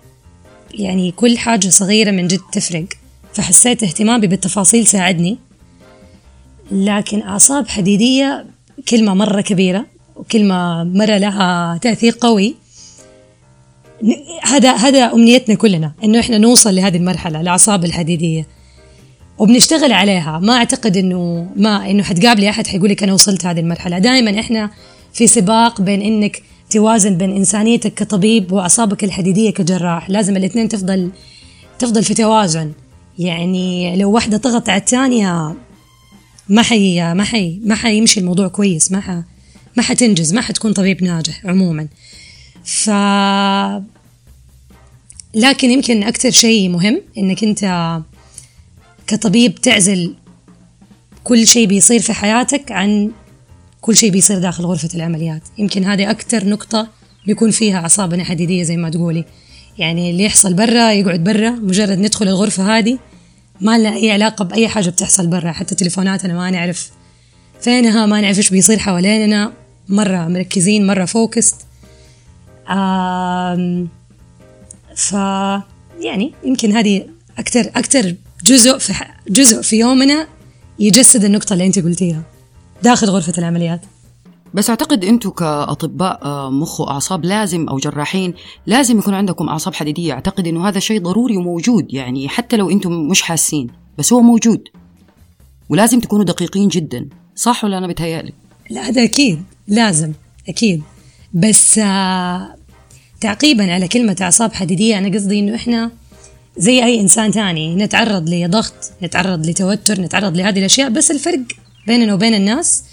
يعني 0.73 1.11
كل 1.11 1.37
حاجة 1.37 1.69
صغيرة 1.69 2.11
من 2.11 2.27
جد 2.27 2.39
تفرق. 2.51 2.85
فحسيت 3.33 3.83
اهتمامي 3.83 4.27
بالتفاصيل 4.27 4.87
ساعدني. 4.87 5.37
لكن 6.71 7.21
أعصاب 7.21 7.67
حديدية 7.67 8.45
كلمة 8.89 9.13
مرة 9.13 9.41
كبيرة. 9.41 9.85
وكلمة 10.19 10.83
مرة 10.83 11.17
لها 11.17 11.77
تأثير 11.77 12.15
قوي. 12.21 12.55
هذا 14.43 14.75
هذا 14.75 15.13
أمنيتنا 15.13 15.55
كلنا 15.55 15.91
إنه 16.03 16.19
إحنا 16.19 16.37
نوصل 16.37 16.75
لهذه 16.75 16.97
المرحلة 16.97 17.41
الأعصاب 17.41 17.85
الحديدية. 17.85 18.47
وبنشتغل 19.37 19.93
عليها. 19.93 20.39
ما 20.39 20.53
أعتقد 20.53 20.97
إنه 20.97 21.49
ما 21.55 21.89
إنه 21.89 22.03
حتقابلي 22.03 22.49
أحد 22.49 22.67
حيقول 22.67 22.89
لك 22.89 23.03
أنا 23.03 23.13
وصلت 23.13 23.45
هذه 23.45 23.59
المرحلة. 23.59 23.99
دائما 23.99 24.39
إحنا 24.39 24.69
في 25.13 25.27
سباق 25.27 25.81
بين 25.81 26.01
إنك 26.01 26.41
توازن 26.69 27.17
بين 27.17 27.35
إنسانيتك 27.35 27.93
كطبيب 27.93 28.51
وأعصابك 28.51 29.03
الحديدية 29.03 29.49
كجراح. 29.49 30.09
لازم 30.09 30.37
الاثنين 30.37 30.69
تفضل 30.69 31.11
تفضل 31.79 32.03
في 32.03 32.13
توازن. 32.13 32.71
يعني 33.19 33.95
لو 33.95 34.11
واحدة 34.11 34.37
طغت 34.37 34.69
على 34.69 34.79
الثانية 34.79 35.55
ما 36.49 36.61
حي 36.61 37.13
ما 37.13 37.23
حي 37.23 37.59
ما 37.65 37.75
حيمشي 37.75 38.19
الموضوع 38.19 38.47
كويس 38.47 38.91
ما 38.91 38.99
ح 38.99 39.21
ما 39.77 39.83
حتنجز 39.83 40.33
ما 40.33 40.41
حتكون 40.41 40.73
طبيب 40.73 41.03
ناجح 41.03 41.45
عموما. 41.45 41.87
ف 42.65 42.89
لكن 45.33 45.69
يمكن 45.69 46.03
أكثر 46.03 46.31
شيء 46.31 46.69
مهم 46.69 47.01
إنك 47.17 47.43
أنت 47.43 47.99
كطبيب 49.07 49.55
تعزل 49.55 50.15
كل 51.23 51.47
شيء 51.47 51.67
بيصير 51.67 51.99
في 51.99 52.13
حياتك 52.13 52.71
عن 52.71 53.11
كل 53.81 53.95
شيء 53.95 54.11
بيصير 54.11 54.39
داخل 54.39 54.65
غرفة 54.65 54.89
العمليات. 54.95 55.41
يمكن 55.57 55.85
هذه 55.85 56.11
أكثر 56.11 56.49
نقطة 56.49 56.87
بيكون 57.27 57.51
فيها 57.51 57.77
أعصابنا 57.77 58.23
حديدية 58.23 58.63
زي 58.63 58.77
ما 58.77 58.89
تقولي. 58.89 59.25
يعني 59.77 60.09
اللي 60.09 60.23
يحصل 60.23 60.53
برا 60.53 60.91
يقعد 60.91 61.23
برا 61.23 61.49
مجرد 61.49 61.99
ندخل 61.99 62.27
الغرفة 62.27 62.77
هذه 62.77 62.99
ما 63.61 63.77
لنا 63.77 63.95
أي 63.95 64.11
علاقة 64.11 64.45
بأي 64.45 64.67
حاجة 64.67 64.89
بتحصل 64.89 65.27
برا 65.27 65.51
حتى 65.51 65.75
تليفوناتنا 65.75 66.33
ما 66.33 66.51
نعرف 66.51 66.91
فينها 67.61 68.05
ما 68.05 68.21
نعرف 68.21 68.37
إيش 68.37 68.49
بيصير 68.49 68.79
حواليننا. 68.79 69.53
مرة 69.89 70.27
مركزين 70.27 70.87
مرة 70.87 71.05
فوكست 71.05 71.55
ف 74.95 75.11
يعني 75.99 76.33
يمكن 76.43 76.71
هذه 76.71 77.05
أكثر 77.37 77.59
أكثر 77.59 78.15
جزء 78.43 78.77
في 78.77 78.93
جزء 79.29 79.61
في 79.61 79.79
يومنا 79.79 80.27
يجسد 80.79 81.23
النقطة 81.23 81.53
اللي 81.53 81.65
أنت 81.65 81.79
قلتيها 81.79 82.21
داخل 82.83 83.07
غرفة 83.09 83.33
العمليات. 83.37 83.81
بس 84.53 84.69
أعتقد 84.69 85.05
أنتم 85.05 85.29
كأطباء 85.29 86.19
آه، 86.23 86.49
مخ 86.49 86.81
وأعصاب 86.81 87.25
لازم 87.25 87.69
أو 87.69 87.77
جراحين 87.77 88.33
لازم 88.67 88.99
يكون 88.99 89.13
عندكم 89.13 89.49
أعصاب 89.49 89.73
حديدية. 89.73 90.13
أعتقد 90.13 90.47
إنه 90.47 90.67
هذا 90.67 90.79
شيء 90.79 91.01
ضروري 91.01 91.37
وموجود. 91.37 91.93
يعني 91.93 92.29
حتى 92.29 92.57
لو 92.57 92.69
أنتم 92.69 92.91
مش 92.91 93.21
حاسين 93.21 93.67
بس 93.97 94.13
هو 94.13 94.21
موجود. 94.21 94.63
ولازم 95.69 95.99
تكونوا 95.99 96.25
دقيقين 96.25 96.67
جدا. 96.67 97.09
صح 97.39 97.63
ولا 97.63 97.77
أنا 97.77 97.87
بتهيألي؟ 97.87 98.33
لا 98.69 98.81
هذا 98.81 99.03
أكيد 99.03 99.43
لازم 99.67 100.13
أكيد. 100.49 100.83
بس 101.33 101.77
آه 101.77 102.55
تعقيبا 103.21 103.73
على 103.73 103.87
كلمة 103.87 104.17
أعصاب 104.21 104.53
حديدية 104.53 104.97
أنا 104.97 105.17
قصدي 105.17 105.39
إنه 105.39 105.55
إحنا 105.55 105.91
زي 106.57 106.83
أي 106.83 106.99
إنسان 106.99 107.31
ثاني 107.31 107.75
نتعرض 107.75 108.29
لضغط 108.29 108.91
نتعرض 109.03 109.45
لتوتر 109.45 110.01
نتعرض 110.01 110.37
لهذه 110.37 110.59
الأشياء. 110.59 110.89
بس 110.89 111.11
الفرق 111.11 111.39
بيننا 111.87 112.13
وبين 112.13 112.33
الناس 112.33 112.83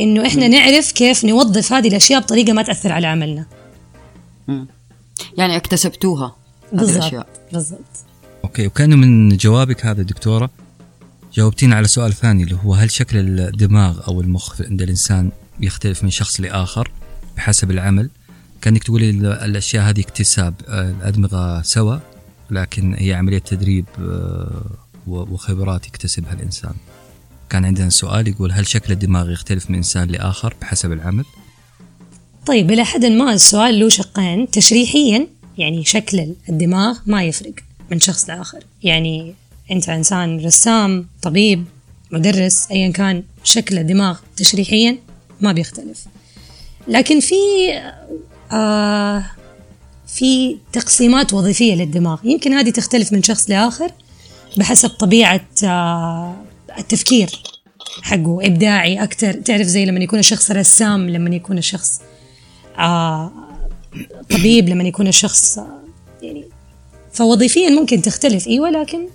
إنه 0.00 0.26
إحنا 0.26 0.48
نعرف 0.48 0.92
كيف 0.92 1.24
نوظف 1.24 1.72
هذه 1.72 1.88
الأشياء 1.88 2.20
بطريقة 2.20 2.52
ما 2.52 2.62
تأثر 2.62 2.92
على 2.92 3.06
عملنا. 3.06 3.46
يعني 5.38 5.56
اكتسبتوها 5.56 6.36
بالضبط 6.72 7.26
بالضبط. 7.52 7.80
أوكي 8.44 8.66
وكان 8.66 8.98
من 8.98 9.36
جوابك 9.36 9.86
هذا 9.86 10.02
دكتورة؟ 10.02 10.50
جاوبتينا 11.36 11.76
على 11.76 11.88
سؤال 11.88 12.12
ثاني 12.12 12.42
اللي 12.42 12.58
هو 12.64 12.74
هل 12.74 12.90
شكل 12.90 13.18
الدماغ 13.18 14.06
أو 14.08 14.20
المخ 14.20 14.62
عند 14.62 14.82
الإنسان 14.82 15.30
يختلف 15.60 16.04
من 16.04 16.10
شخص 16.10 16.40
لآخر 16.40 16.90
بحسب 17.36 17.70
العمل؟ 17.70 18.10
كأنك 18.62 18.84
تقولي 18.84 19.10
الأشياء 19.10 19.84
هذه 19.84 20.00
اكتساب 20.00 20.54
آه، 20.68 20.90
الأدمغة 20.90 21.62
سوا 21.62 21.96
لكن 22.50 22.94
هي 22.94 23.14
عملية 23.14 23.38
تدريب 23.38 23.84
آه، 23.98 24.70
وخبرات 25.06 25.86
يكتسبها 25.86 26.32
الإنسان. 26.32 26.74
كان 27.50 27.64
عندنا 27.64 27.90
سؤال 27.90 28.28
يقول 28.28 28.52
هل 28.52 28.66
شكل 28.66 28.92
الدماغ 28.92 29.30
يختلف 29.30 29.70
من 29.70 29.76
إنسان 29.76 30.08
لآخر 30.08 30.54
بحسب 30.60 30.92
العمل؟ 30.92 31.24
طيب 32.46 32.70
إلى 32.70 32.84
حد 32.84 33.04
ما 33.04 33.32
السؤال 33.32 33.80
له 33.80 33.88
شقين. 33.88 34.50
تشريحيا 34.50 35.26
يعني 35.58 35.84
شكل 35.84 36.34
الدماغ 36.48 36.98
ما 37.06 37.24
يفرق 37.24 37.54
من 37.90 38.00
شخص 38.00 38.30
لآخر. 38.30 38.64
يعني 38.82 39.34
أنت 39.70 39.88
إنسان 39.88 40.44
رسام 40.44 41.06
طبيب 41.22 41.64
مدرس 42.10 42.70
أيا 42.70 42.90
كان 42.92 43.22
شكل 43.44 43.78
الدماغ 43.78 44.18
تشريحيا 44.36 44.98
ما 45.40 45.52
بيختلف. 45.52 46.04
لكن 46.88 47.20
في 47.20 47.34
آه 48.52 49.24
في 50.06 50.56
تقسيمات 50.72 51.32
وظيفية 51.32 51.74
للدماغ. 51.74 52.18
يمكن 52.24 52.52
هذه 52.52 52.70
تختلف 52.70 53.12
من 53.12 53.22
شخص 53.22 53.50
لآخر 53.50 53.90
بحسب 54.56 54.88
طبيعة 54.90 55.46
آه 55.64 56.36
التفكير 56.78 57.42
حقه. 58.02 58.38
إبداعي 58.46 59.02
أكثر 59.02 59.32
تعرف 59.32 59.66
زي 59.66 59.84
لما 59.84 60.00
يكون 60.00 60.18
الشخص 60.18 60.50
رسام 60.50 61.10
لما 61.10 61.36
يكون 61.36 61.58
الشخص 61.58 62.00
آه 62.78 63.32
طبيب 64.30 64.68
لما 64.68 64.84
يكون 64.84 65.08
الشخص 65.08 65.58
آه 65.58 65.80
يعني 66.22 66.44
فوظيفيا 67.12 67.70
ممكن 67.70 68.02
تختلف. 68.02 68.46
إيوه 68.46 68.70
لكن 68.70 69.08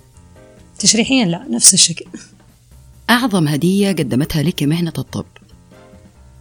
تشريحيا 0.82 1.24
لا 1.24 1.48
نفس 1.50 1.74
الشكل. 1.74 2.04
أعظم 3.10 3.48
هدية 3.48 3.88
قدمتها 3.88 4.42
لك 4.42 4.62
مهنة 4.62 4.92
الطب. 4.98 5.24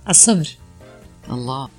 الصبر. 0.09 0.49
الله. 1.29 1.69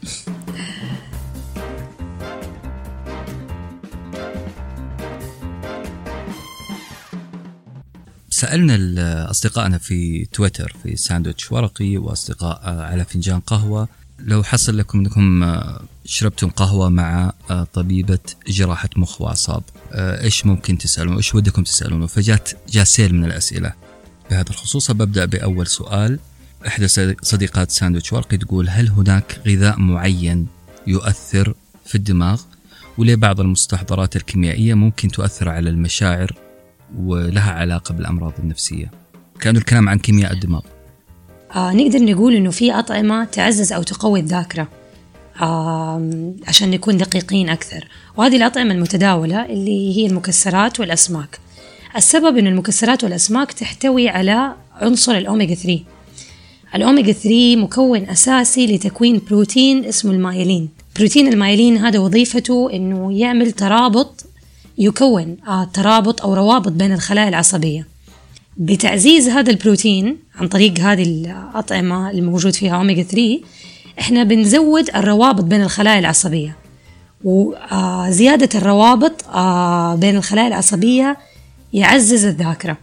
سألنا 8.31 9.31
أصدقائنا 9.31 9.79
في 9.79 10.25
تويتر 10.25 10.77
في 10.83 10.97
ساندويتش 10.97 11.53
ورقي 11.53 11.97
وأصدقاء 11.97 12.61
على 12.65 13.05
فنجان 13.05 13.41
قهوة 13.41 13.89
لو 14.19 14.43
حصل 14.43 14.79
لكم 14.79 14.99
أنكم 14.99 15.43
آه، 15.43 15.81
شربتم 16.05 16.49
قهوة 16.49 16.89
مع 16.89 17.33
آه، 17.51 17.67
طبيبة 17.73 18.19
جراحة 18.49 18.89
مخ 18.97 19.21
وأعصاب. 19.21 19.63
آه، 19.93 20.25
إيش 20.25 20.47
ممكن 20.47 20.79
تسألون؟ 20.79 21.17
إيش 21.17 21.35
ودكم 21.35 21.63
تسألونه؟ 21.63 22.07
فجات 22.07 22.51
جاء 22.69 22.85
سيل 22.85 23.15
من 23.15 23.25
الأسئلة 23.25 23.73
بهذا 24.31 24.51
الخصوص. 24.51 24.91
ببدا 24.91 25.25
بأول 25.25 25.67
سؤال. 25.67 26.19
إحدى 26.67 26.89
صديقات 27.23 27.71
ساندويتش 27.71 28.13
ورقي 28.13 28.37
تقول 28.37 28.69
هل 28.69 28.89
هناك 28.89 29.41
غذاء 29.47 29.79
معين 29.79 30.47
يؤثر 30.87 31.55
في 31.87 31.95
الدماغ؟ 31.95 32.41
وليه 32.99 33.15
بعض 33.15 33.41
المستحضرات 33.41 34.17
الكيميائية 34.17 34.75
ممكن 34.75 35.09
تؤثر 35.09 35.49
على 35.49 35.71
المشاعر 35.71 36.33
ولها 36.97 37.53
علاقة 37.53 37.93
بالأمراض 37.93 38.33
النفسية؟ 38.39 38.91
كانوا 39.41 39.61
الكلام 39.61 39.89
عن 39.89 39.99
كيمياء 39.99 40.33
الدماغ. 40.33 40.63
آه 41.55 41.73
نقدر 41.73 41.99
نقول 41.99 42.35
إنه 42.35 42.51
في 42.51 42.73
أطعمة 42.73 43.25
تعزز 43.25 43.73
أو 43.73 43.83
تقوي 43.83 44.21
الذاكرة. 44.21 44.63
آه 44.63 44.82
عشان 46.47 46.71
نكون 46.71 46.97
دقيقين 46.97 47.49
أكثر. 47.49 47.89
وهذه 48.17 48.37
الأطعمة 48.37 48.75
المتداولة 48.75 49.47
اللي 49.47 49.97
هي 49.97 50.07
المكسرات 50.07 50.81
والأسماك. 50.81 51.39
السبب 51.97 52.37
إن 52.37 52.47
المكسرات 52.47 53.05
والأسماك 53.05 53.53
تحتوي 53.53 54.09
على 54.09 54.55
عنصر 54.81 55.13
الأوميجا 55.13 55.55
3 55.55 55.81
الأوميجا 56.75 57.13
3 57.13 57.57
مكون 57.57 58.09
أساسي 58.09 58.67
لتكوين 58.67 59.21
بروتين 59.31 59.85
اسمه 59.85 60.13
المايلين. 60.13 60.69
بروتين 60.97 61.33
المايلين 61.33 61.77
هذا 61.77 61.99
وظيفته 61.99 62.71
إنه 62.73 63.19
يعمل 63.19 63.53
ترابط 63.53 64.25
يكون 64.79 65.37
آه 65.49 65.65
ترابط 65.65 66.23
أو 66.23 66.35
روابط 66.35 66.73
بين 66.73 66.93
الخلايا 66.93 67.29
العصبية. 67.29 67.87
بتعزيز 68.57 69.29
هذا 69.29 69.51
البروتين 69.51 70.17
عن 70.35 70.49
طريق 70.49 70.79
هذه 70.79 71.03
الأطعمة 71.03 72.11
الموجود 72.11 72.55
فيها 72.55 72.77
أوميجا 72.77 73.03
3 73.03 73.41
إحنا 73.99 74.25
بنزود 74.25 74.91
الروابط 74.95 75.45
بين 75.45 75.63
الخلايا 75.63 75.99
العصبية. 75.99 76.57
وزيادة 77.25 78.49
الروابط 78.59 79.25
آه، 79.29 79.95
بين 79.95 80.17
الخلايا 80.17 80.49
العصبية 80.49 81.17
يعزز 81.73 82.25
الذاكرة 82.25 82.77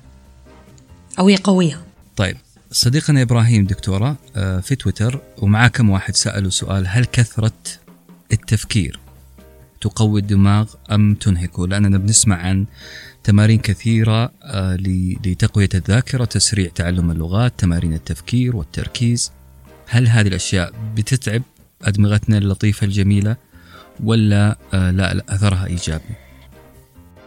أو 1.20 1.30
يقويها. 1.30 1.82
طيب 2.16 2.38
صديقنا 2.72 3.22
إبراهيم 3.22 3.66
دكتورة 3.66 4.18
آه، 4.36 4.60
في 4.60 4.76
تويتر 4.76 5.22
ومعاه 5.38 5.68
كم 5.68 5.90
واحد 5.90 6.16
سألوا 6.16 6.50
سؤال 6.50 6.86
هل 6.88 7.06
كثرة 7.06 7.52
التفكير 8.34 9.00
تقوي 9.82 10.20
الدماغ 10.20 10.74
أم 10.92 11.16
تنهكه 11.16 11.68
لأننا 11.68 11.98
بنسمع 11.98 12.36
عن 12.36 12.66
تمارين 13.24 13.60
كثيرة 13.60 14.32
آه، 14.44 14.76
لتقوية 15.26 15.70
الذاكرة 15.76 16.26
تسريع 16.26 16.70
تعلم 16.76 17.12
اللغات 17.12 17.54
تمارين 17.58 17.94
التفكير 17.94 18.56
والتركيز. 18.56 19.32
هل 19.90 20.08
هذه 20.08 20.28
الأشياء 20.28 20.72
بتتعب 20.96 21.42
أدمغتنا 21.84 22.38
اللطيفة 22.38 22.86
الجميلة 22.86 23.36
ولا 24.04 24.56
آه، 24.74 24.92
لا 24.92 25.24
أثرها 25.30 25.66
إيجابي؟ 25.66 26.16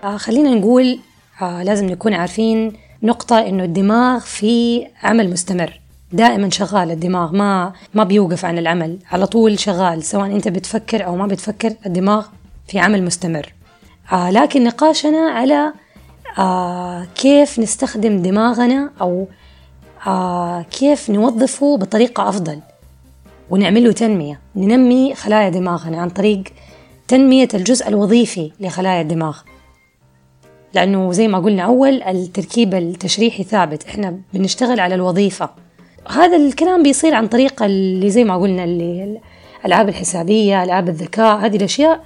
آه 0.05 0.17
خلينا 0.17 0.55
نقول 0.55 0.99
آه 1.43 1.63
لازم 1.63 1.87
نكون 1.87 2.15
عارفين 2.15 2.73
نقطة 3.03 3.39
إنه 3.39 3.65
الدماغ 3.65 4.21
في 4.21 4.87
عمل 5.03 5.31
مستمر. 5.31 5.81
دائما 6.13 6.51
شغال 6.51 6.91
الدماغ 6.91 7.33
ما 7.33 7.73
ما 7.95 8.05
بيوقف 8.05 8.45
عن 8.45 8.59
العمل. 8.59 8.99
على 9.11 9.27
طول 9.27 9.59
شغال 9.59 10.05
سواء 10.05 10.27
أنت 10.27 10.49
بتفكر 10.49 11.07
أو 11.07 11.17
ما 11.17 11.27
بتفكر 11.27 11.75
الدماغ 11.87 12.27
في 12.69 12.79
عمل 12.79 13.03
مستمر. 13.03 13.53
لكن 14.13 14.65
نقاشنا 14.65 15.19
على 15.19 15.73
كيف 17.15 17.59
نستخدم 17.59 18.23
دماغنا 18.23 18.91
أو 19.01 19.29
آه 20.07 20.63
كيف 20.63 21.11
نوظفه 21.11 21.77
بطريقة 21.77 22.29
أفضل. 22.29 22.59
ونعمل 23.51 23.85
له 23.85 23.93
تنمية. 23.93 24.41
ننمي 24.57 25.15
خلايا 25.15 25.49
دماغنا 25.49 26.01
عن 26.01 26.11
طريق 26.11 26.43
تنمية 27.09 27.49
الجزء 27.55 27.89
الوظيفي 27.89 28.53
لخلايا 28.61 29.01
الدماغ. 29.01 29.39
لأنه 30.75 31.13
زي 31.13 31.29
ما 31.29 31.39
قلنا 31.39 31.63
أول 31.63 32.03
التركيب 32.03 32.75
التشريحي 32.75 33.43
ثابت. 33.43 33.85
إحنا 33.85 34.19
بنشتغل 34.35 34.81
على 34.81 34.95
الوظيفة. 34.95 35.51
هذا 36.09 36.37
الكلام 36.37 36.83
بيصير 36.83 37.15
عن 37.15 37.27
طريق 37.27 37.63
اللي 37.63 38.11
زي 38.11 38.25
ما 38.25 38.37
قلنا 38.37 38.65
اللي 38.65 39.21
الألعاب 39.61 39.89
الحسابية 39.89 40.63
ألعاب 40.63 40.89
الذكاء. 40.89 41.37
هذه 41.37 41.57
الأشياء 41.57 42.05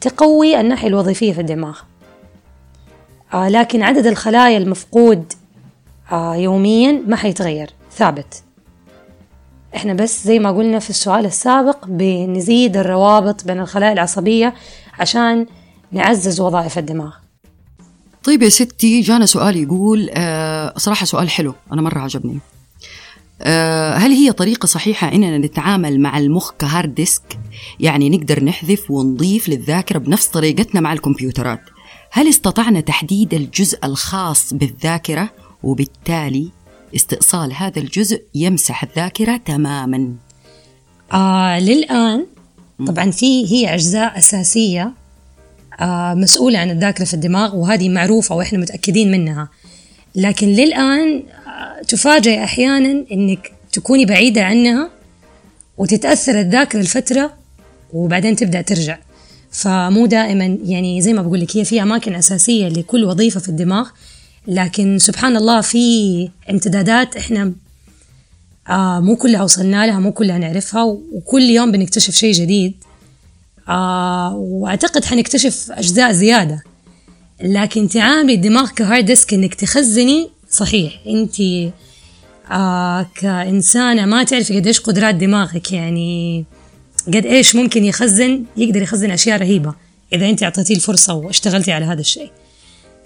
تقوي 0.00 0.60
الناحية 0.60 0.88
الوظيفية 0.88 1.32
في 1.32 1.40
الدماغ. 1.40 1.78
آه 3.34 3.48
لكن 3.48 3.82
عدد 3.82 4.06
الخلايا 4.06 4.58
المفقود 4.58 5.32
يوميا 6.12 7.02
ما 7.06 7.16
حيتغير 7.16 7.70
ثابت. 7.92 8.42
إحنا 9.76 9.94
بس 9.94 10.24
زي 10.24 10.38
ما 10.38 10.50
قلنا 10.50 10.78
في 10.78 10.90
السؤال 10.90 11.26
السابق 11.26 11.86
بنزيد 11.86 12.76
الروابط 12.76 13.44
بين 13.44 13.60
الخلايا 13.60 13.92
العصبية 13.92 14.54
عشان 14.98 15.46
نعزز 15.92 16.40
وظائف 16.40 16.78
الدماغ. 16.78 17.12
طيب 18.24 18.42
يا 18.42 18.48
ستي 18.48 19.00
جانا 19.00 19.26
سؤال 19.26 19.56
يقول 19.56 20.10
آه 20.12 20.74
صراحة 20.76 21.06
سؤال 21.06 21.30
حلو 21.30 21.54
أنا 21.72 21.82
مرة 21.82 21.98
عجبني. 21.98 22.38
آه 23.42 23.94
هل 23.94 24.10
هي 24.10 24.32
طريقة 24.32 24.66
صحيحة 24.66 25.12
إننا 25.12 25.38
نتعامل 25.38 26.00
مع 26.00 26.18
المخ 26.18 26.52
كهارد 26.58 26.94
ديسك؟ 26.94 27.38
يعني 27.80 28.10
نقدر 28.10 28.44
نحذف 28.44 28.90
ونضيف 28.90 29.48
للذاكرة 29.48 29.98
بنفس 29.98 30.26
طريقتنا 30.26 30.80
مع 30.80 30.92
الكمبيوترات. 30.92 31.60
هل 32.12 32.28
استطعنا 32.28 32.80
تحديد 32.80 33.34
الجزء 33.34 33.78
الخاص 33.84 34.54
بالذاكرة؟ 34.54 35.30
وبالتالي 35.64 36.50
استئصال 36.96 37.52
هذا 37.52 37.78
الجزء 37.80 38.22
يمسح 38.34 38.82
الذاكرة 38.82 39.36
تماما. 39.36 40.14
آه 41.12 41.60
للآن 41.60 42.26
طبعا 42.86 43.10
في 43.10 43.52
هي 43.52 43.74
أجزاء 43.74 44.18
أساسية 44.18 44.92
آه 45.80 46.14
مسؤولة 46.14 46.58
عن 46.58 46.70
الذاكرة 46.70 47.04
في 47.04 47.14
الدماغ 47.14 47.56
وهذه 47.56 47.88
معروفة 47.88 48.34
وإحنا 48.34 48.58
متأكدين 48.58 49.10
منها. 49.10 49.48
لكن 50.14 50.48
للآن 50.48 51.22
آه 51.46 51.82
تفاجئ 51.82 52.44
أحيانا 52.44 53.04
إنك 53.12 53.52
تكوني 53.72 54.04
بعيدة 54.04 54.44
عنها 54.44 54.90
وتتأثر 55.78 56.40
الذاكرة 56.40 56.80
لفترة 56.80 57.34
وبعدين 57.92 58.36
تبدأ 58.36 58.60
ترجع. 58.60 58.98
فمو 59.50 60.06
دائما 60.06 60.58
يعني 60.64 61.02
زي 61.02 61.12
ما 61.12 61.22
بقول 61.22 61.40
لك 61.40 61.56
هي 61.56 61.64
في 61.64 61.82
أماكن 61.82 62.14
أساسية 62.14 62.68
لكل 62.68 63.04
وظيفة 63.04 63.40
في 63.40 63.48
الدماغ. 63.48 63.88
لكن 64.48 64.98
سبحان 64.98 65.36
الله 65.36 65.60
في 65.60 66.28
امتدادات 66.50 67.16
إحنا 67.16 67.52
آه 68.68 69.00
مو 69.00 69.16
كلها 69.16 69.42
وصلنا 69.42 69.86
لها 69.86 69.98
مو 70.00 70.12
كلها 70.12 70.38
نعرفها 70.38 70.82
وكل 71.12 71.42
يوم 71.42 71.72
بنكتشف 71.72 72.14
شيء 72.14 72.32
جديد. 72.32 72.74
آه 73.68 74.34
وأعتقد 74.34 75.04
حنكتشف 75.04 75.66
أجزاء 75.70 76.12
زيادة. 76.12 76.62
لكن 77.42 77.88
تعاملي 77.88 78.34
الدماغ 78.34 78.70
كهارد 78.70 79.04
ديسك 79.04 79.34
إنك 79.34 79.54
تخزني 79.54 80.30
صحيح. 80.50 81.00
أنت 81.06 81.40
آه 82.50 83.06
كإنسانة 83.14 84.04
ما 84.06 84.24
تعرفي 84.24 84.56
قديش 84.56 84.80
قدرات 84.80 85.14
دماغك 85.14 85.72
يعني 85.72 86.44
قد 87.06 87.26
إيش 87.26 87.56
ممكن 87.56 87.84
يخزن 87.84 88.44
يقدر 88.56 88.82
يخزن 88.82 89.10
أشياء 89.10 89.38
رهيبة 89.38 89.74
إذا 90.12 90.30
أنت 90.30 90.42
أعطيتيه 90.42 90.74
الفرصة 90.74 91.14
واشتغلتي 91.14 91.72
على 91.72 91.84
هذا 91.84 92.00
الشيء. 92.00 92.30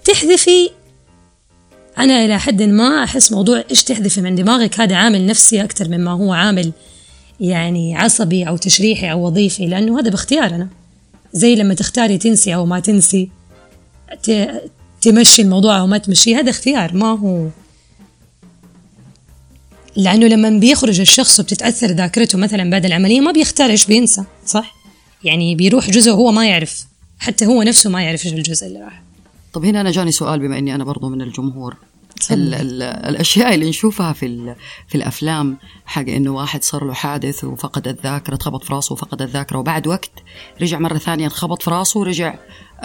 تحذفي 0.05 0.69
أنا 1.99 2.25
إلى 2.25 2.39
حد 2.39 2.61
ما 2.61 3.03
أحس 3.03 3.31
موضوع 3.31 3.63
إيش 3.69 3.83
تحذفي 3.83 4.21
من 4.21 4.35
دماغك؟ 4.35 4.79
هذا 4.79 4.95
عامل 4.95 5.25
نفسي 5.25 5.63
أكثر 5.63 5.87
مما 5.89 6.11
هو 6.11 6.33
عامل 6.33 6.71
يعني 7.39 7.97
عصبي 7.97 8.47
أو 8.47 8.57
تشريحي 8.57 9.11
أو 9.11 9.27
وظيفي 9.27 9.67
لأنه 9.67 9.99
هذا 9.99 10.09
باختيارنا 10.09 10.67
زي 11.33 11.55
لما 11.55 11.73
تختاري 11.73 12.17
تنسي 12.17 12.55
أو 12.55 12.65
ما 12.65 12.79
تنسي 12.79 13.29
تمشي 15.01 15.41
الموضوع 15.41 15.79
أو 15.79 15.87
ما 15.87 15.97
تمشي 15.97 16.35
هذا 16.35 16.49
اختيار 16.49 16.95
ما 16.95 17.19
هو. 17.19 17.47
لأنه 19.95 20.27
لما 20.27 20.49
بيخرج 20.49 20.99
الشخص 20.99 21.39
وبتتأثر 21.39 21.87
ذاكرته 21.87 22.37
مثلا 22.37 22.69
بعد 22.69 22.85
العملية 22.85 23.19
ما 23.19 23.31
بيختار 23.31 23.69
إيش 23.69 23.85
بينسى 23.85 24.23
صح؟ 24.45 24.75
يعني 25.23 25.55
بيروح 25.55 25.89
جزء 25.89 26.11
هو 26.11 26.31
ما 26.31 26.47
يعرف 26.47 26.85
حتى 27.19 27.45
هو 27.45 27.63
نفسه 27.63 27.89
ما 27.89 28.03
يعرف 28.03 28.25
إيش 28.25 28.33
الجزء 28.33 28.67
اللي 28.67 28.79
راح. 28.79 29.01
طب 29.53 29.65
هنا 29.65 29.81
أنا 29.81 29.91
جاني 29.91 30.11
سؤال 30.11 30.39
بما 30.39 30.57
إني 30.57 30.75
أنا 30.75 30.83
برضو 30.83 31.09
من 31.09 31.21
الجمهور. 31.21 31.75
ال 32.31 32.53
ال 32.53 32.83
الأشياء 32.83 33.55
اللي 33.55 33.69
نشوفها 33.69 34.13
في 34.13 34.55
في 34.87 34.95
الأفلام 34.95 35.57
حق 35.85 36.01
إنه 36.07 36.31
واحد 36.31 36.63
صار 36.63 36.85
له 36.85 36.93
حادث 36.93 37.43
وفقد 37.43 37.87
الذاكرة 37.87 38.35
تخبط 38.35 38.63
في 38.63 38.73
راسه 38.73 38.93
وفقد 38.93 39.21
الذاكرة 39.21 39.57
وبعد 39.57 39.87
وقت 39.87 40.11
رجع 40.61 40.79
مرة 40.79 40.97
ثانية 40.97 41.25
انخبط 41.25 41.61
في 41.61 41.69
راسه 41.69 41.99
ورجع 41.99 42.35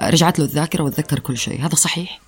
رجعت 0.03 0.39
له 0.39 0.45
الذاكرة 0.45 0.85
وتذكر 0.85 1.19
كل 1.19 1.39
شيء. 1.39 1.67
هذا 1.67 1.75
صحيح؟ 1.75 2.21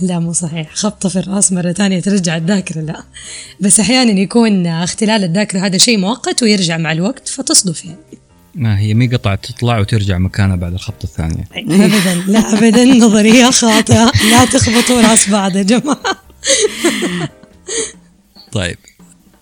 لا 0.00 0.18
مو 0.18 0.32
صحيح. 0.32 0.74
خبطة 0.74 1.08
في 1.08 1.18
الرأس 1.18 1.52
مرة 1.52 1.72
ثانية 1.72 2.00
ترجع 2.00 2.36
الذاكرة 2.36 2.80
لا. 2.80 3.04
بس 3.60 3.80
أحيانا 3.80 4.10
يكون 4.10 4.66
اختلال 4.66 5.24
الذاكرة 5.24 5.60
هذا 5.60 5.78
شيء 5.78 5.98
مؤقت 5.98 6.42
ويرجع 6.42 6.76
مع 6.76 6.92
الوقت 6.92 7.28
فتصدف 7.28 7.84
يعني. 7.84 8.23
ما 8.54 8.78
هي 8.78 8.94
مي 8.94 9.06
قطعة 9.06 9.34
تطلع 9.34 9.78
وترجع 9.78 10.18
مكانها 10.18 10.56
بعد 10.56 10.72
الخبطة 10.72 11.04
الثانية. 11.04 11.44
أبدا 11.54 12.14
لا 12.14 12.52
أبدا 12.52 12.84
نظرية 12.84 13.50
خاطئة. 13.50 14.12
لا 14.30 14.44
تخبطوا 14.44 15.00
راس 15.02 15.30
بعض 15.30 15.56
يا 15.56 15.62
جماعة. 15.62 16.16
طيب 18.52 18.78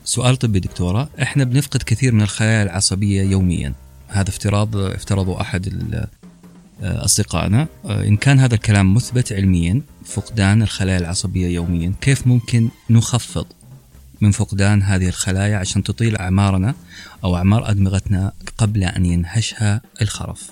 سؤال 0.04 0.36
طبي 0.36 0.60
دكتورة. 0.60 1.10
إحنا 1.22 1.44
بنفقد 1.44 1.82
كثير 1.82 2.12
من 2.12 2.22
الخلايا 2.22 2.62
العصبية 2.62 3.22
يوميا. 3.22 3.74
هذا 4.08 4.28
افتراض 4.28 4.76
افترضه 4.76 5.40
أحد 5.40 5.66
ال- 5.66 6.06
أصدقائنا. 6.82 7.66
إن 7.84 8.16
كان 8.16 8.40
هذا 8.40 8.54
الكلام 8.54 8.94
مثبت 8.94 9.32
علميا 9.32 9.82
فقدان 10.04 10.62
الخلايا 10.62 10.98
العصبية 10.98 11.46
يوميا 11.48 11.92
كيف 12.00 12.26
ممكن 12.26 12.68
نخفض 12.90 13.46
من 14.22 14.30
فقدان 14.30 14.82
هذه 14.82 15.08
الخلايا 15.08 15.56
عشان 15.56 15.82
تطيل 15.82 16.16
أعمارنا 16.16 16.74
أو 17.24 17.36
أعمار 17.36 17.70
أدمغتنا 17.70 18.32
قبل 18.58 18.84
أن 18.84 19.06
ينهشها 19.06 19.80
الخرف. 20.02 20.50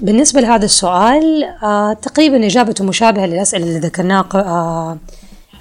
بالنسبة 0.00 0.40
لهذا 0.40 0.64
السؤال 0.64 1.44
آه 1.62 1.92
تقريبا 1.92 2.46
إجابته 2.46 2.84
مشابهة 2.84 3.26
للأسئلة 3.26 3.64
اللي 3.64 3.78
ذكرناها 3.78 4.28
آه 4.34 4.98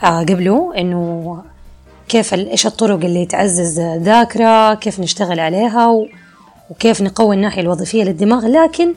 آه 0.03 0.19
قبله 0.19 0.73
إنه 0.77 1.43
كيف 2.07 2.33
إيش 2.33 2.67
الطرق 2.67 3.05
اللي 3.05 3.25
تعزز 3.25 3.79
الذاكرة 3.79 4.73
كيف 4.73 4.99
نشتغل 4.99 5.39
عليها 5.39 6.07
وكيف 6.69 7.01
نقوي 7.01 7.35
الناحية 7.35 7.61
الوظيفية 7.61 8.03
للدماغ. 8.03 8.47
لكن 8.47 8.93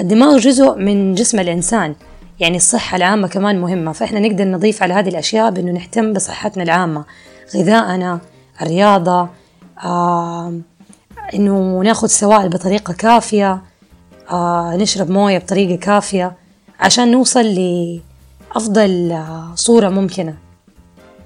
الدماغ 0.00 0.38
جزء 0.38 0.74
من 0.74 1.14
جسم 1.14 1.40
الإنسان. 1.40 1.94
يعني 2.40 2.56
الصحة 2.56 2.96
العامة 2.96 3.28
كمان 3.28 3.60
مهمة. 3.60 3.92
فإحنا 3.92 4.20
نقدر 4.20 4.44
نضيف 4.44 4.82
على 4.82 4.94
هذه 4.94 5.08
الأشياء 5.08 5.50
بأنه 5.50 5.72
نهتم 5.72 6.12
بصحتنا 6.12 6.62
العامة. 6.62 7.04
غذائنا 7.56 8.20
الرياضة 8.62 9.28
آه 9.84 10.60
إنه 11.34 11.80
ناخذ 11.84 12.06
سوائل 12.06 12.48
بطريقة 12.48 12.92
كافية 12.92 13.62
آه 14.30 14.76
نشرب 14.76 15.10
موية 15.10 15.38
بطريقة 15.38 15.76
كافية 15.76 16.32
عشان 16.80 17.10
نوصل 17.10 17.44
لأفضل 17.44 19.12
آه 19.12 19.52
صورة 19.54 19.88
ممكنة 19.88 20.34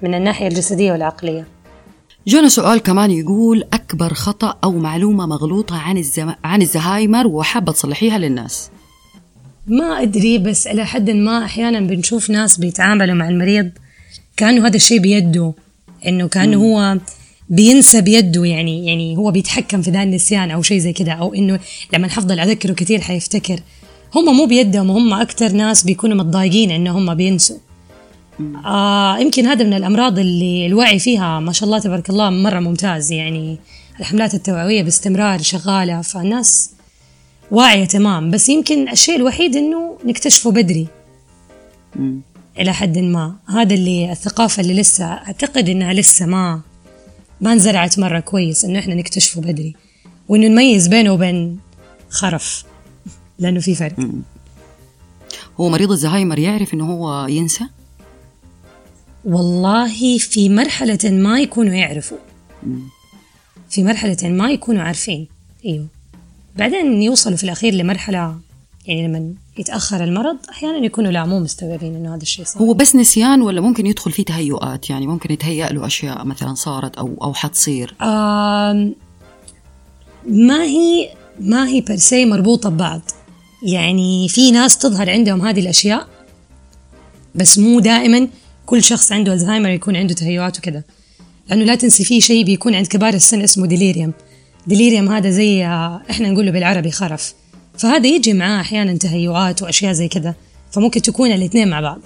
من 0.01 0.13
الناحية 0.15 0.47
الجسدية 0.47 0.91
والعقلية. 0.91 1.47
جانا 2.27 2.49
سؤال 2.49 2.79
كمان 2.79 3.11
يقول 3.11 3.67
أكبر 3.73 4.13
خطأ 4.13 4.57
أو 4.63 4.71
معلومة 4.71 5.25
مغلوطة 5.25 5.77
عن 5.77 5.97
الزم... 5.97 6.33
عن 6.43 6.61
الزهايمر 6.61 7.27
وحابة 7.27 7.71
تصلحيها 7.71 8.17
للناس. 8.17 8.69
ما 9.67 10.01
أدري 10.01 10.37
بس 10.37 10.67
إلى 10.67 10.85
حد 10.85 11.09
ما 11.09 11.45
أحيانا 11.45 11.79
بنشوف 11.79 12.29
ناس 12.29 12.57
بيتعاملوا 12.57 13.15
مع 13.15 13.29
المريض 13.29 13.71
كأنه 14.37 14.67
هذا 14.67 14.75
الشيء 14.75 14.99
بيده 14.99 15.53
إنه 16.07 16.27
كأنه 16.27 16.57
هو 16.57 16.97
بينسى 17.49 18.01
بيده 18.01 18.45
يعني 18.45 18.85
يعني 18.85 19.17
هو 19.17 19.31
بيتحكم 19.31 19.81
في 19.81 19.91
ذا 19.91 20.03
النسيان 20.03 20.51
أو 20.51 20.61
شيء 20.61 20.77
زي 20.77 20.93
كده 20.93 21.11
أو 21.11 21.33
إنه 21.33 21.59
لما 21.93 22.07
حفضل 22.07 22.39
أذكره 22.39 22.73
كثير 22.73 23.01
حيفتكر. 23.01 23.59
هم 24.15 24.37
مو 24.37 24.45
بيدهم 24.45 24.91
هم 24.91 25.13
أكتر 25.13 25.51
ناس 25.51 25.83
بيكونوا 25.83 26.17
متضايقين 26.17 26.71
إنه 26.71 26.97
هم 26.97 27.15
بينسوا. 27.15 27.57
آه 28.65 29.17
يمكن 29.19 29.47
هذا 29.47 29.65
من 29.65 29.73
الأمراض 29.73 30.19
اللي 30.19 30.65
الوعي 30.65 30.99
فيها 30.99 31.39
ما 31.39 31.51
شاء 31.51 31.65
الله 31.65 31.79
تبارك 31.79 32.09
الله 32.09 32.29
مرة 32.29 32.59
ممتاز 32.59 33.11
يعني 33.11 33.57
الحملات 33.99 34.33
التوعوية 34.33 34.83
باستمرار 34.83 35.41
شغالة 35.41 36.01
فالناس 36.01 36.69
واعية 37.51 37.85
تمام 37.85 38.31
بس 38.31 38.49
يمكن 38.49 38.89
الشيء 38.89 39.15
الوحيد 39.15 39.55
إنه 39.55 39.97
نكتشفه 40.05 40.51
بدري. 40.51 40.87
إلى 42.59 42.73
حد 42.73 42.97
ما. 42.97 43.35
هذا 43.49 43.73
اللي 43.73 44.11
الثقافة 44.11 44.61
اللي 44.61 44.73
لسه 44.73 45.05
أعتقد 45.05 45.69
إنها 45.69 45.93
لسه 45.93 46.25
ما 46.25 46.61
ما 47.41 47.53
انزرعت 47.53 47.99
مرة 47.99 48.19
كويس 48.19 48.65
إنه 48.65 48.79
إحنا 48.79 48.95
نكتشفه 48.95 49.41
بدري. 49.41 49.75
وإنه 50.27 50.47
نميز 50.47 50.87
بينه 50.87 51.13
وبين 51.13 51.59
خرف 52.09 52.63
لأنه 53.39 53.59
في 53.59 53.75
فرق. 53.75 53.95
هو 55.59 55.69
مريض 55.69 55.91
الزهايمر 55.91 56.39
يعرف 56.39 56.73
إنه 56.73 56.91
هو 56.91 57.27
ينسى؟ 57.27 57.65
والله 59.25 60.17
في 60.17 60.49
مرحلة 60.49 60.99
ما 61.03 61.39
يكونوا 61.39 61.73
يعرفوا. 61.73 62.17
في 63.69 63.83
مرحلة 63.83 64.17
ما 64.23 64.51
يكونوا 64.51 64.81
عارفين. 64.81 65.27
أيوه. 65.65 65.87
بعدين 66.55 67.01
يوصلوا 67.01 67.37
في 67.37 67.43
الأخير 67.43 67.73
لمرحلة 67.73 68.35
يعني 68.85 69.07
لما 69.07 69.33
يتأخر 69.57 70.03
المرض 70.03 70.37
أحيانا 70.49 70.85
يكونوا 70.85 71.11
لا 71.11 71.25
مو 71.25 71.39
مستوعبين 71.39 71.95
إنه 71.95 72.15
هذا 72.15 72.21
الشيء 72.21 72.45
صار 72.45 72.63
هو 72.63 72.73
بس 72.73 72.95
نسيان 72.95 73.41
ولا 73.41 73.61
ممكن 73.61 73.85
يدخل 73.87 74.11
فيه 74.11 74.23
تهيؤات؟ 74.23 74.89
يعني 74.89 75.07
ممكن 75.07 75.33
يتهيأ 75.33 75.69
له 75.69 75.85
أشياء 75.85 76.25
مثلا 76.25 76.53
صارت 76.53 76.95
أو 76.95 77.17
أو 77.21 77.33
حتصير. 77.33 77.95
آم، 78.01 78.95
ما 80.27 80.63
هي 80.63 81.09
ما 81.39 81.67
هي 81.67 81.81
per 81.81 82.07
se 82.07 82.25
مربوطة 82.25 82.69
ببعض. 82.69 83.01
يعني 83.63 84.29
في 84.29 84.51
ناس 84.51 84.77
تظهر 84.77 85.09
عندهم 85.09 85.41
هذه 85.41 85.59
الأشياء 85.59 86.07
بس 87.35 87.59
مو 87.59 87.79
دائما 87.79 88.27
كل 88.65 88.83
شخص 88.83 89.11
عنده 89.11 89.33
الزهايمر 89.33 89.69
يكون 89.69 89.95
عنده 89.95 90.13
تهيؤات 90.13 90.57
وكذا. 90.59 90.83
لأنه 91.49 91.63
لا 91.63 91.75
تنسي 91.75 92.03
في 92.03 92.21
شيء 92.21 92.45
بيكون 92.45 92.75
عند 92.75 92.87
كبار 92.87 93.13
السن 93.13 93.41
اسمه 93.41 93.67
delirium 93.67 94.13
delirium 94.67 95.09
هذا 95.09 95.29
زي 95.29 95.65
آه، 95.65 96.01
إحنا 96.09 96.29
نقول 96.29 96.45
له 96.45 96.51
بالعربي 96.51 96.91
خرف. 96.91 97.33
فهذا 97.77 98.07
يجي 98.07 98.33
معاه 98.33 98.61
أحيانا 98.61 98.97
تهيؤات 98.97 99.61
وأشياء 99.61 99.93
زي 99.93 100.07
كذا. 100.07 100.35
فممكن 100.71 101.01
تكون 101.01 101.31
الاثنين 101.31 101.69
مع 101.69 101.81
بعض. 101.81 102.01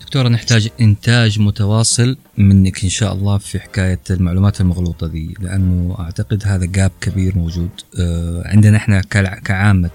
دكتورة 0.00 0.28
نحتاج 0.28 0.68
إنتاج 0.80 1.40
متواصل 1.40 2.16
منك 2.38 2.84
إن 2.84 2.90
شاء 2.90 3.12
الله 3.12 3.38
في 3.38 3.60
حكاية 3.60 4.00
المعلومات 4.10 4.60
المغلوطة 4.60 5.06
دي 5.06 5.34
لأنه 5.40 5.96
أعتقد 5.98 6.42
هذا 6.46 6.64
جاب 6.64 6.92
كبير 7.00 7.38
موجود 7.38 7.70
آه، 8.00 8.42
عندنا 8.46 8.76
إحنا 8.76 9.00
كعامة 9.44 9.90